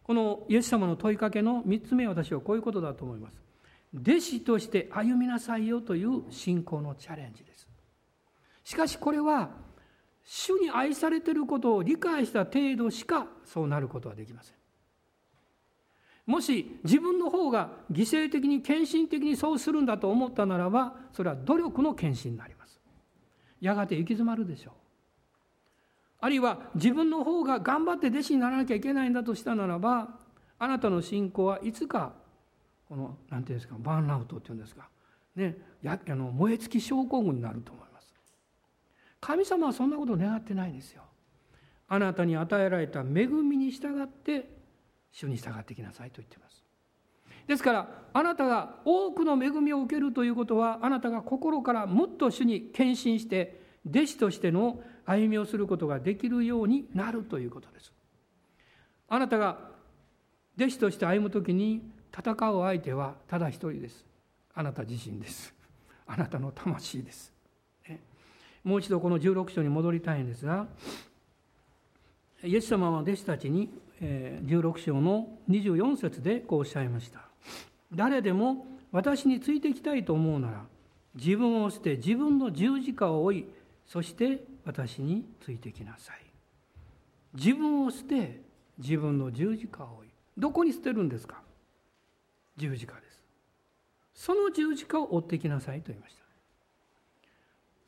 [0.08, 3.42] このイエス様の問いかけの3つ目私はこういうことだと思います。
[3.94, 7.68] 弟子として歩みなさいよという信仰のチャレンジです。
[8.64, 9.50] しかしこれは
[10.24, 14.54] 主に愛されていることを理解した程度しかそうなることはできません。
[16.24, 22.80] もし自分の方が犠牲的に献身的にそうするんだと思ったならばそれは努力の献身になります。
[23.60, 24.72] やがて行き詰まるでしょう。
[26.20, 30.08] あるいは自分の方が頑張って弟子にならなきゃいけないんだとしたならば
[30.58, 32.12] あなたの信仰はいつか
[32.88, 34.88] この何ていうんですかバーンアウトっていうんですか
[35.36, 37.88] ねやあの燃え尽き症候群になると思います
[39.20, 41.02] 神様はそんなことを願ってないんですよ。
[41.88, 44.48] あなたに与えられた恵みに従って
[45.10, 46.62] 主に従ってきなさいと言ってます。
[47.46, 57.92] ですからあなたが多くの恵みを受けるということはあなたが心からもっと主に献身して弟子としての歩みをすることができるようになるということです。
[59.08, 59.58] あなたが
[60.56, 61.82] 弟子として歩む時に
[62.16, 64.04] 戦う相手はただ一人です。
[64.54, 65.54] あなた自身です。
[66.06, 67.38] あなたの魂です。
[68.64, 70.66] もう一度この16章に戻りたいんですが
[72.44, 73.70] イエス様は弟子たちに
[74.00, 77.20] 16章の24節でこうおっしゃいました
[77.94, 80.64] 誰でも私についてきたいと思うなら
[81.14, 83.48] 自分を捨て自分の十字架を追い
[83.88, 86.20] そして私についてきなさい。
[87.34, 88.42] 自分を捨て
[88.78, 91.40] 自分の十字架を追いどこに捨てるんですか？
[92.56, 93.22] 十字架です。
[94.14, 96.22] その十字架を追ってきなさいと言いました。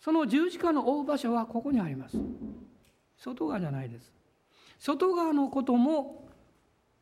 [0.01, 2.17] その十字架の追う場所はここにあります。
[3.19, 4.11] 外側じゃないです。
[4.79, 6.27] 外側のことも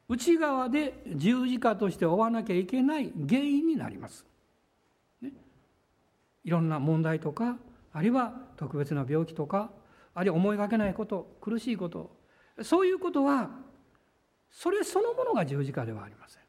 [0.09, 4.25] 内側で十字架として追わなきゃいけない原因になります、
[5.21, 5.31] ね、
[6.45, 7.59] いろんな問題とか
[7.93, 9.71] あるいは特別な病気とか
[10.15, 12.11] あるいは思いがけないこと苦しいこと
[12.63, 13.51] そういうことは
[14.51, 16.43] それそのものが十字架ではありません。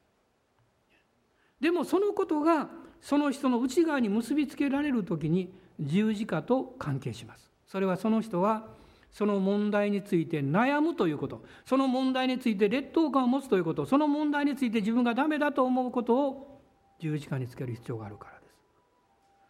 [1.59, 2.69] でもそのことが
[3.01, 7.51] その人の内側に結びつけられる時に十字架と関係します。
[7.67, 8.67] それはその人は
[9.11, 16.61] その問題について悩むということその問題について劣等感を持つということその問題について自分がダメだと思うことを
[16.99, 18.38] 十字架につける必要があるから。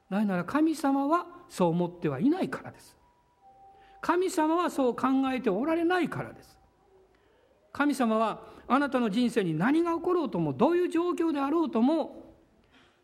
[0.09, 2.97] なぜなら神様はそう思ってはいないからです。
[4.01, 6.57] 神様はそう考えておられないからです。
[7.71, 12.35] 神様はあなたの人生に何が起ころうともどういう状況であろうとも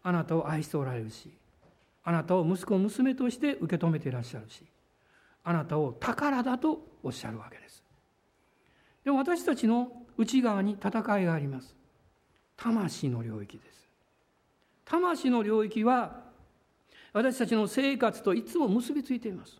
[0.03, 1.31] あなたを愛しておられるし
[2.03, 4.63] あなたを息子娘として受け止めていらっしゃるし
[5.43, 7.83] あなたを宝だとおっしゃるわけです。
[9.03, 11.75] でも私たちの内側に戦いがあります。
[12.57, 13.87] 魂の領域です。
[14.85, 16.24] 魂の領域は
[17.15, 19.57] 私たちの生活といつも結びついています。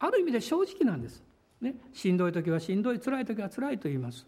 [0.00, 1.22] ある意味で正直なんです、
[1.60, 4.26] ね、しんどい時はしんどい辛い時は辛いと言います。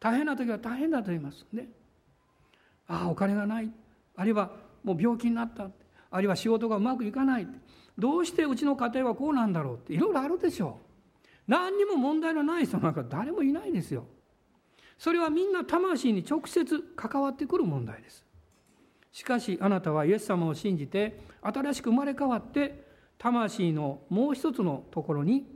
[0.00, 1.44] 大変な時は大変だと言います。
[1.52, 1.68] ね。
[2.88, 3.70] ああお金がない。
[4.16, 4.50] あるいは
[4.82, 5.68] もう病気になった。
[6.10, 7.46] あるいは仕事がうまくいかない。
[7.98, 9.92] どうしてうちの家庭はこうなんだろうって。
[9.92, 11.42] いろいろあるでしょう。
[11.46, 14.06] 何にも問題のない人なんか誰もいないですよ。
[14.96, 18.23] それはみんな魂に直接関わってくる問題です。
[19.14, 22.84] しかしあなたはイエス様を信じて新しく生まれ変わって
[23.16, 25.46] 魂のもう一つのところに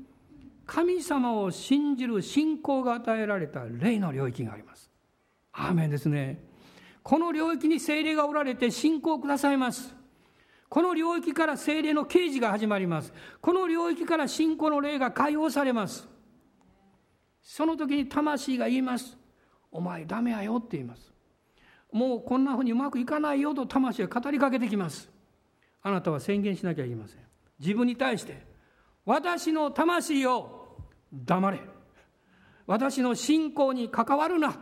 [0.65, 4.93] 神様を信じる信仰が与えられた霊の領域があります。
[5.53, 6.41] アーメンですね。
[7.03, 9.93] この領域に精霊がおられて信仰をくださいます。
[10.69, 13.13] この領域から精霊の啓示が始まります。
[13.41, 16.07] この領域から信仰の霊が解放されます。
[17.43, 19.19] その時に魂が言います。
[19.73, 21.18] お前ダメやよって言います。
[21.93, 25.11] もうこんなふうにうまくいかないよと魂が語りかけてきます。
[25.83, 27.21] あなたは宣言しなきゃいけません。
[27.59, 28.47] 自分に対して
[29.05, 30.77] 私の魂を
[31.13, 31.61] 黙れ。
[32.67, 34.59] 私の信仰に関わるなって。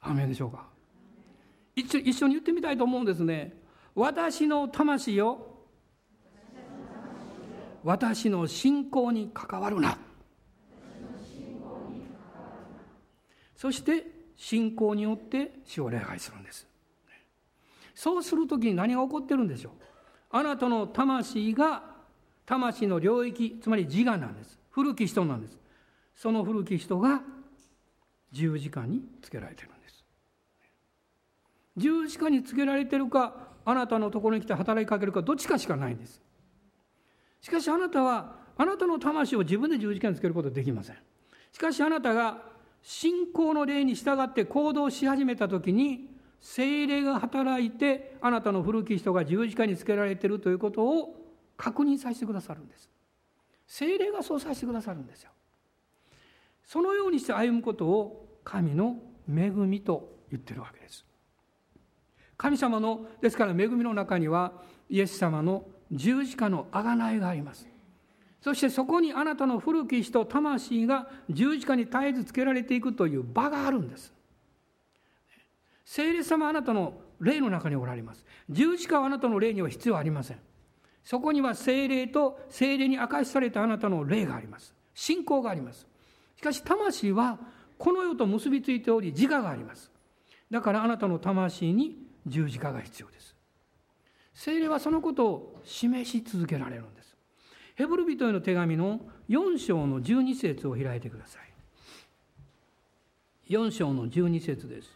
[0.00, 0.66] アメでしょうか。
[1.76, 3.54] 一緒に言ってみたいと思うんですね。
[3.94, 5.52] 私の魂を
[7.84, 9.98] 私の信仰に関わるな。
[13.54, 14.11] そして
[14.42, 16.66] 信仰によって主を礼拝するんです。
[17.94, 19.72] そうする時に何が起こってるんでしょう？
[20.30, 21.84] あなたの魂が
[22.44, 24.58] 魂の領域つまり自我なんです。
[24.70, 25.56] 古き人なんです。
[26.16, 27.22] その古き人が
[28.32, 30.04] 十字架につけられてるんです。
[31.76, 36.20] 十字架につけられてるかあなたのところに来て働きかけるかどっちかしかないんです。
[37.40, 40.96] しかしあなたはあなたの魂を自分で十字架につけることはできません。
[41.52, 42.50] しかしあなたが
[42.82, 46.10] 信仰の霊に従って行動し始めた時に
[46.40, 51.16] 精霊が働いてあなたの古き人が十字架につけられているということを
[51.56, 52.90] 確認させてくださるんです。
[53.66, 55.30] 精霊がそうさせてくださるんですよ。
[56.64, 58.96] そのようにして歩むことを神の
[59.28, 61.04] 恵みと言ってるわけです。
[62.36, 64.52] 神様のですから恵みの中には
[64.90, 67.68] イエス様の十字架の贖いがあります。
[68.42, 74.12] そしてそこにあなたの古き人魂が十字架に絶えずつけられていくという場があるんです。
[75.84, 78.26] 聖霊様あなたの霊の中におられます。
[78.50, 80.38] 十字架はあなたの霊には必要ありません。
[81.04, 84.74] そこには聖霊と聖霊に明かしされたあなたの霊があります。
[84.92, 85.86] 信仰があります。
[86.36, 87.38] しかし魂は
[87.78, 89.90] この世と結びついており自我があります。
[90.50, 93.36] だからあなたの魂に十字架が必要です。
[94.34, 97.11] 聖霊はそのことを示し続けられるんです。
[97.74, 101.42] ヘブル人への手紙の4章の12節を開いてください。
[103.52, 104.88] 4章の12節です。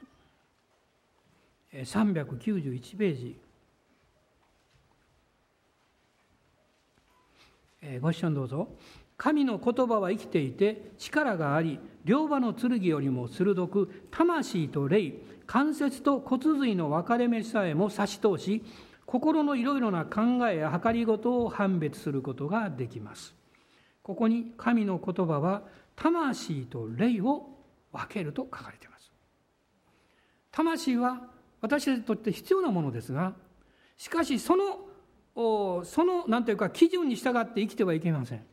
[1.73, 3.37] 391ページ。
[8.01, 8.69] ご一緒にどうぞ。
[9.17, 15.15] 神の言葉は生きていて力があり両刃の剣よりも鋭く魂と霊
[15.47, 18.63] 関節と骨髄の分かれ目さえも差し通し
[19.07, 23.35] 心のいろいろな考えや計りごとを判別することができます。
[24.03, 25.63] ここに神の言葉は
[25.95, 27.49] 魂と霊を
[27.93, 29.13] 分けると書かれています。
[30.51, 31.29] 魂は
[31.61, 33.35] 私たちにとって必要なものですが
[33.97, 34.65] しかしその
[35.85, 38.45] その何ていうか基準に従って生きてはいけません。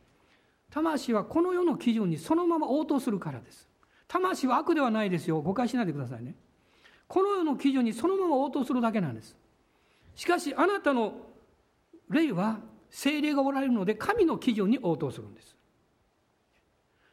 [0.70, 3.68] 魂はこの世の基準にそのまま応答するからです。
[4.06, 5.40] 魂は悪ではないですよ。
[5.40, 6.34] 誤解しないでくださいね。
[7.06, 9.36] この世の基準にそのまま応答するだけなんです。
[10.14, 11.14] しかしあなたの
[12.08, 12.60] 霊は
[12.90, 15.56] 精霊がおられるので神の基準に応答するんです。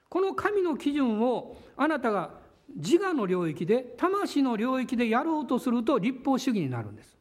[0.10, 2.32] この神の基準をあなたが
[2.76, 7.18] 自我の領域で魂の領域でやろうとすると立法主義になるんです、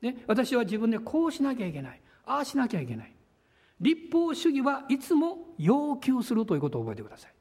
[0.00, 3.12] ね、私は自分でこうしなきゃいけないああしなきゃいけない。
[3.80, 7.34] 立法主義はいつも要求するということを覚えてください。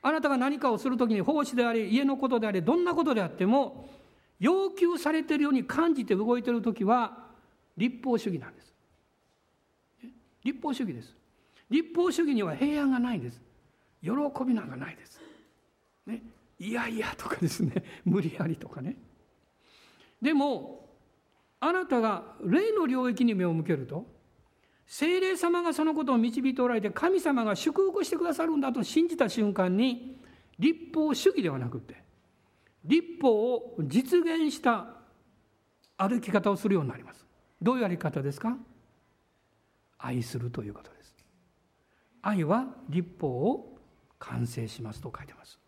[0.00, 3.88] あなたが何かをするときに奉仕であれ家のことであれどんなことであっても
[4.42, 7.16] 要求されているように感じて動いているときは
[7.76, 8.74] 立法主義なんです。
[10.42, 11.14] 立法主義です。
[11.70, 13.40] 立法主義には平安がないんです。
[14.02, 14.10] 喜
[14.44, 15.20] びなんかないです、
[16.06, 16.20] ね、
[16.58, 17.84] いやいやとかですね。
[18.04, 18.96] 無理やりとかね。
[20.20, 20.90] でも
[21.60, 24.06] あなたが霊の領域に目を向けると
[24.86, 30.20] 精霊様がそのことを導いておられて神様が祝福してくださるんだと信じた瞬間に
[30.58, 32.01] 立法主義ではなくて
[32.84, 34.86] 立法を実現した
[35.96, 37.24] 歩き方をするようになります。
[37.60, 38.56] どういう歩き方ですか？
[39.98, 41.14] 愛するということです。
[42.22, 43.78] 愛は立法を
[44.18, 45.58] 完成しますと書いてます。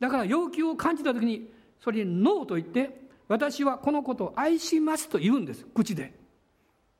[0.00, 5.64] だから要求を感じた時にそれにノーと言って私はこのことを愛しますと言うんです。
[5.74, 6.12] 口で、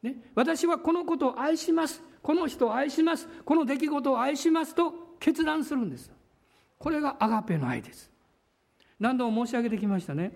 [0.03, 2.01] ね、私はこのことを愛します。
[2.22, 3.28] この人を愛します。
[3.45, 6.11] この出来事を愛しますと決断するんです。
[6.78, 8.11] これがアガペの愛です。
[9.01, 10.32] 何度も申し上げてきましたね。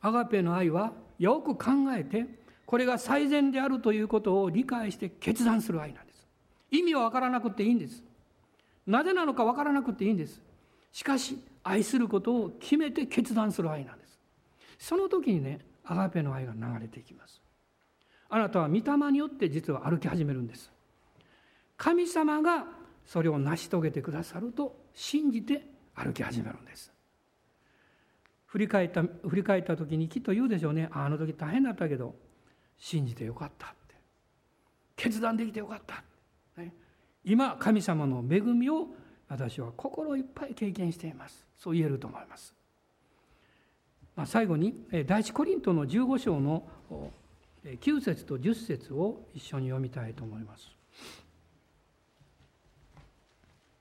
[0.00, 2.26] アガペの愛はよく考えて
[2.64, 6.26] これが最善であるということを理解して決断する愛なんです。
[6.70, 8.02] 意味は分からなくていいんです。
[8.86, 10.40] なぜなのか分からなくていいんです。
[10.92, 14.18] しかし愛することを決めて決断する愛なんです。
[14.78, 17.42] その時にねアガペの愛が流れていきます。
[18.28, 20.70] あなたは御霊によって実は歩き始めるんです。
[21.76, 22.66] 神様が
[23.04, 26.92] それを成し遂げてくださると信じて歩き始めるんです。
[28.50, 30.88] 振り返った振り返った時にきっと言うでしょうね。
[30.90, 32.16] あの時大変だったけど
[32.76, 33.94] 信じてよかったって。
[34.96, 36.02] 決断できてよかった、
[36.60, 36.74] ね、
[37.24, 38.88] 今神様の恵みを
[39.28, 41.46] 私は心いっぱい経験しています。
[41.56, 42.54] そう言えると思います、
[44.16, 44.74] まあ、最後に
[45.06, 46.66] 第一コリントの15章の
[47.64, 50.68] 9節と10節を一緒に読みたいと思います。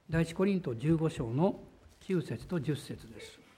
[0.09, 1.59] 第一コリント15章の
[2.01, 3.49] 9節と10節です。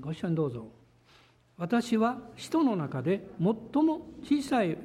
[0.00, 0.66] ご一緒にどうぞ。
[1.56, 4.78] 私は人の中で最も小さい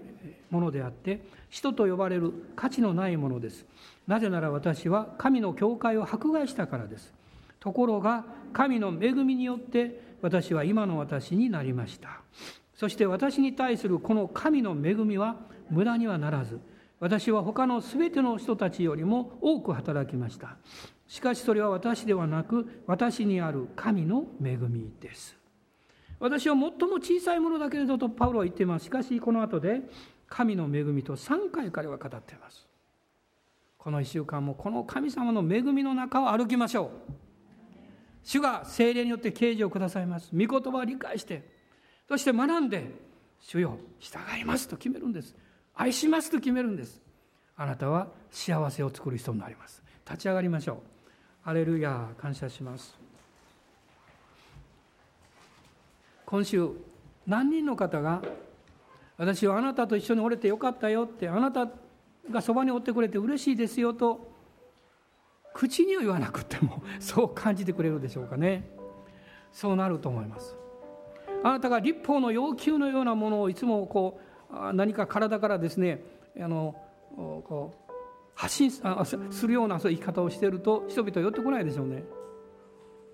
[0.49, 3.65] ものであって使徒と呼ばれる価値のないものです。
[4.07, 7.13] なぜなら私は神の教会を迫害したからです。
[7.59, 12.21] ところが神の恵みによって私は今の私になりました。
[12.75, 15.37] そして私に対するこの神の恵みは
[15.69, 16.59] 無駄にはならず
[16.99, 20.57] 私は他の全ての人たちよりも多く働きました。
[21.13, 25.37] しかしそれは私ではなく私にある神の恵みです。
[26.19, 28.85] 私は最も小さいものだけれどとパウロは言っています。
[28.85, 29.81] しかしこの後で
[30.27, 32.67] 神の恵みと3回彼は語っています。
[33.77, 36.89] この1週間もこの神様の恵みの中を歩きましょう。
[38.23, 40.31] 主が精霊によって啓示をくださいます。
[40.33, 41.47] 御言葉を理解して
[42.07, 42.89] そして学んで
[43.39, 45.35] 主よ従いますと決めるんです。
[45.75, 46.99] 愛しますと決めるんです。
[47.55, 49.83] あなたは幸せを作る人になります。
[50.07, 50.92] 立ち上がりましょう。
[51.45, 52.95] アレルヤ感謝します
[56.25, 56.69] 今週
[57.27, 58.21] 何人の方が
[59.17, 61.69] 私はあなたと一緒におれてよかったよってあなた
[62.31, 64.31] がそばにおってくれて嬉しいですよと
[65.53, 68.67] 口には言わなくても そう感じてくれるでしょうかね。
[69.51, 70.57] そうなると思います。
[71.43, 74.19] あなたが立法の要求のようなものをいつもこ
[74.49, 76.03] う何か体からですね
[76.39, 76.75] あの
[77.15, 77.82] こう
[78.35, 82.03] 発信するようなそういう生き方をしていると人々寄ってこないでしょうね。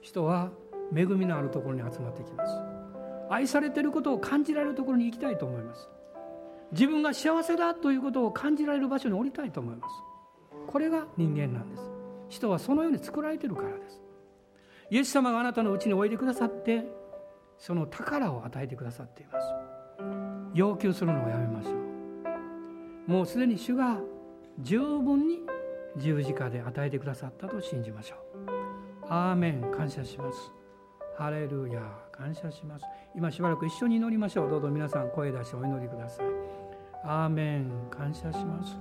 [0.02, 0.52] 人は
[0.96, 2.54] 恵みのあるところに集まってきます。
[3.30, 5.90] 愛されていることを感じられるところに行きたいと思います。
[6.72, 9.96] 自分が幸せだということを感じられる場所に降りたいと思います。
[10.68, 11.84] これが人間なんです。
[12.30, 14.02] 人はそのように作られているからです。
[14.92, 16.86] イエス様があなたのうちにおいでくださって
[17.58, 19.54] その宝を与えてくださっています。
[20.54, 23.12] 要求するのをやめましょう。
[23.12, 24.00] もうすでに主が
[24.62, 25.40] 十分に
[25.98, 28.20] 十字架で与えてくださったと信じましょう。
[29.08, 29.72] アーメン。
[29.72, 30.52] 感謝します。
[31.18, 31.82] ハレルヤ
[32.12, 32.86] 感謝します。
[33.16, 34.50] 今しばらく一緒に祈りましょう。
[34.50, 36.26] どうぞ皆さん声出してお祈りください。
[37.04, 37.72] アーメン。
[37.90, 38.78] 感謝します。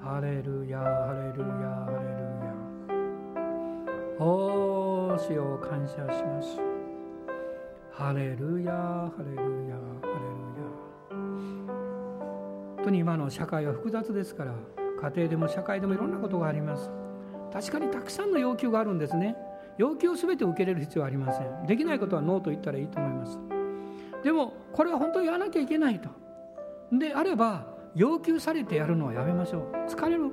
[0.00, 6.60] ハレルヤハレルヤハレルヤおーしよ感謝します。
[7.92, 10.68] ハレルヤハレルヤハレルヤ
[11.10, 14.54] 本当に今の社会は複雑ですから
[15.00, 16.90] 家庭でも社会でもいろんなことがあります。
[17.52, 19.36] 確かにたくさんの要求があるんですね。
[19.78, 21.66] 要求を全て受け入れる必要はありません。
[21.66, 23.38] できないことはノーと言ったらいいと思います。
[24.24, 26.08] でもこれは本当にやらなきゃいけないと。
[26.92, 29.90] であれば要求されてやるのはやめましょう。
[29.90, 30.30] 疲れる、ね、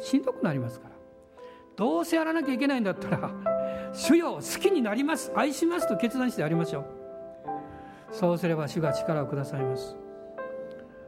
[0.00, 0.94] しんどくなりますから。
[1.76, 3.30] どうせやらなきゃいけないんだったら
[3.92, 5.32] 主よ好きになります。
[5.34, 6.84] 愛しますと決断してやりましょう。
[8.10, 9.96] そうすれば主が力をくださいます。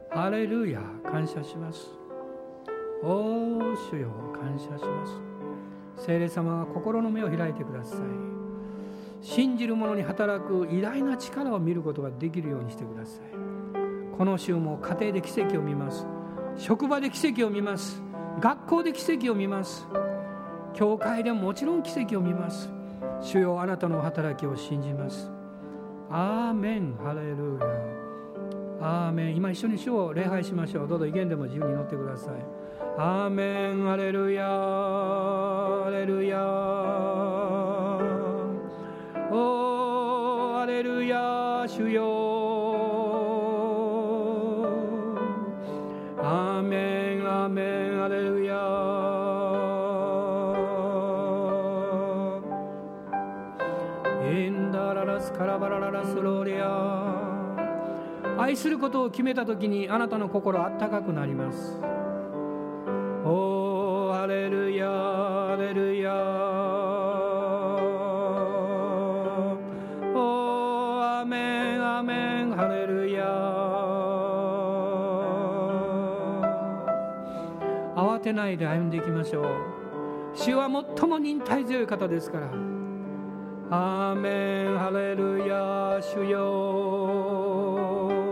[0.09, 2.04] ハレルヤ感謝します。
[3.07, 6.05] おお主よ感謝します。
[6.07, 7.99] 聖霊様が心の目を開いてください。
[9.21, 14.17] 信じる者に働く偉大な力を見ることができるようにしてください。
[14.17, 16.07] この週も家庭で奇跡を見ます。
[16.57, 18.01] 職場で奇跡を見ます。
[18.39, 19.87] 学校で奇跡を見ます。
[20.73, 22.71] 教会でももちろん奇跡を見ます。
[23.21, 25.31] 主よあなたの働きを信じます。
[26.09, 26.95] アーメン。
[27.03, 27.59] ハレル
[28.81, 29.05] ヤ。
[29.05, 29.35] アーメン。
[29.35, 30.87] 今一緒に主を礼拝しましょう。
[30.87, 32.64] どうぞ威厳でも自由に祈ってください。
[32.97, 36.39] アーメンハレルヤハレルヤ
[39.29, 42.05] おーハレルヤ主よ
[46.19, 48.55] アーメンアーメンハレルヤ
[54.31, 61.77] インダララスカラバラララスローリア愛することを決めた時にあなたの心あったかくなります。
[63.27, 66.13] おーハレルヤハレルヤ
[70.13, 73.25] おーアメンアメンハレルヤ
[77.95, 79.45] 慌てないで歩んでいきましょう。
[80.35, 82.51] 主は最も忍耐強い方ですから。
[83.71, 88.24] アーメンハレルヤ主よ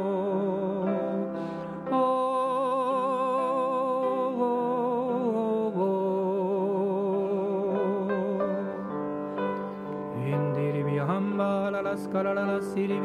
[11.94, 13.00] バララスカラララシリ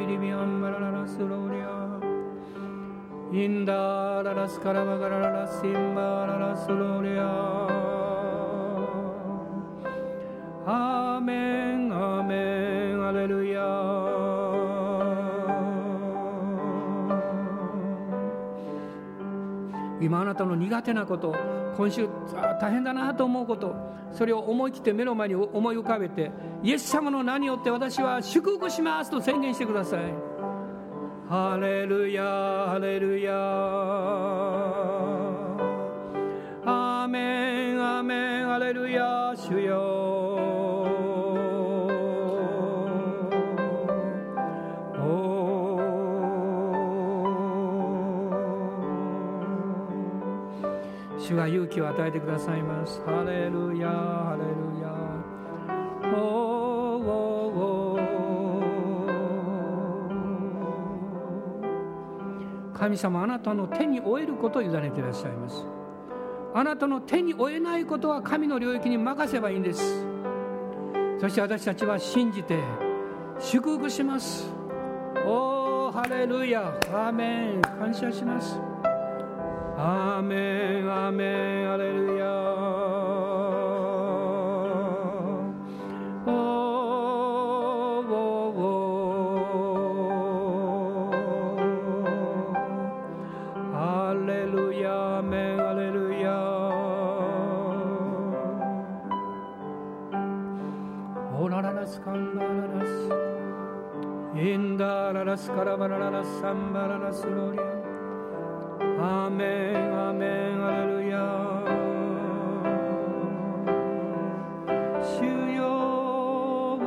[20.39, 21.35] たの苦手なこと
[21.77, 22.09] 今週
[22.61, 23.75] 大変だなと思うこと
[24.13, 26.31] それを思い切って目の前に思い浮かべて
[26.63, 30.01] イエス様の名によって私は祝福しますと宣言してください。
[31.29, 33.35] ハレルヤハレルヤ。
[36.65, 39.35] アーメンアーメンハレルヤ。
[39.37, 39.58] 主
[51.49, 53.03] 勇気を与えてくださいます。
[53.05, 54.89] ハレルヤハレルヤ。
[62.75, 65.67] 神様あなたの手に負えることを委ねていらっしゃいます。
[66.55, 70.07] あなたの手に負えないことは神の領域に任せばいいんです。
[71.21, 72.59] そして私たちは信じて
[73.41, 74.49] 祝福します。
[75.27, 76.69] おーハレルヤ。
[76.93, 77.63] アーメン。
[77.63, 78.68] 感謝します
[79.81, 82.27] アーメンアーメンアレルヤ
[86.27, 91.19] おーおーおー
[93.73, 96.35] ハレルヤアメンアレルヤ
[101.41, 103.09] オラララスカンバララス
[104.37, 107.88] インダララスカラバラララサンバララスロリア
[115.03, 115.25] 主
[115.55, 116.79] よ。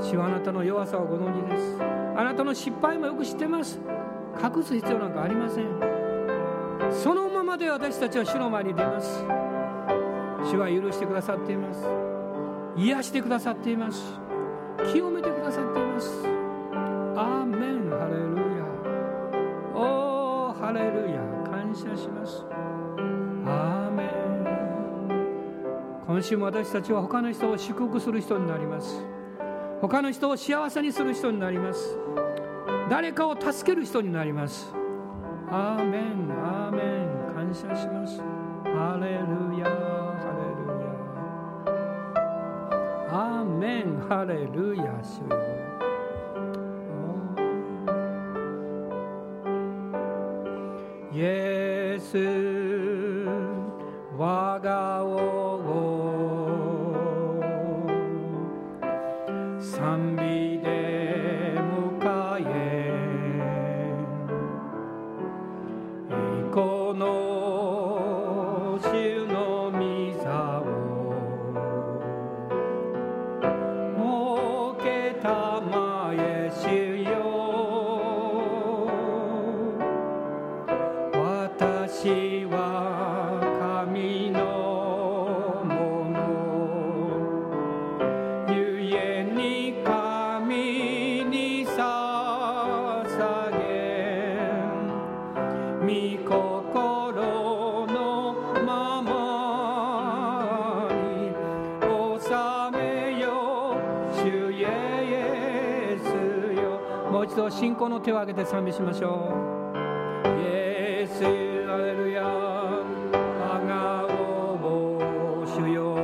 [0.00, 1.76] 主はあなたの弱さをご存知です
[2.16, 3.14] あなたの失敗もよ。
[3.14, 3.78] く知ってます
[4.42, 5.66] 隠す必要なんかありません
[6.90, 9.22] そのままで私たちは主の前に出ます
[10.50, 11.86] 主は許してくださっています
[12.76, 14.02] 癒してくださっています
[14.90, 16.39] 清めてくださっています
[21.90, 22.44] 感謝します。
[23.46, 24.08] アーメン。
[26.06, 29.04] 今週も私たちは他の人を祝福する人になります。
[29.80, 31.98] 他の人を幸せにする人になります。
[32.88, 34.72] 誰かを助ける人になります。
[35.50, 36.30] アーメン。
[36.30, 37.08] アーメン。
[37.34, 38.20] 感謝します。
[38.20, 40.94] ハレルヤハレルヤ
[43.10, 43.98] アーメン。
[44.08, 45.49] ハレルヤ主よ
[107.30, 109.30] 一度信仰の手を挙げて賛美しましょ
[110.24, 110.28] う。
[110.40, 112.82] イエスアレルヤ我
[113.68, 115.94] が王主よ。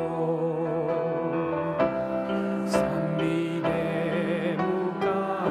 [2.65, 5.49] 賛美で向か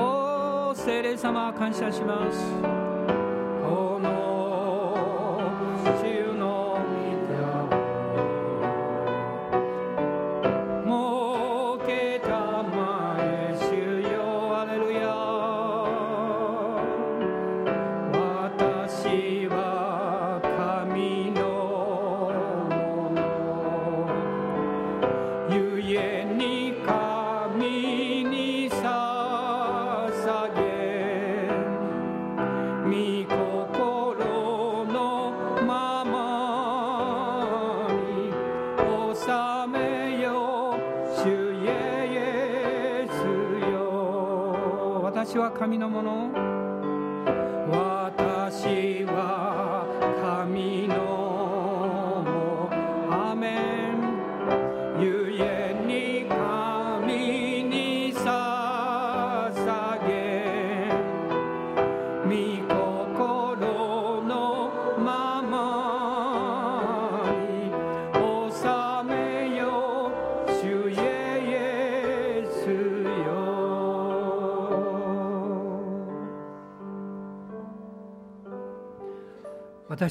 [0.00, 2.75] お聖霊様感謝します。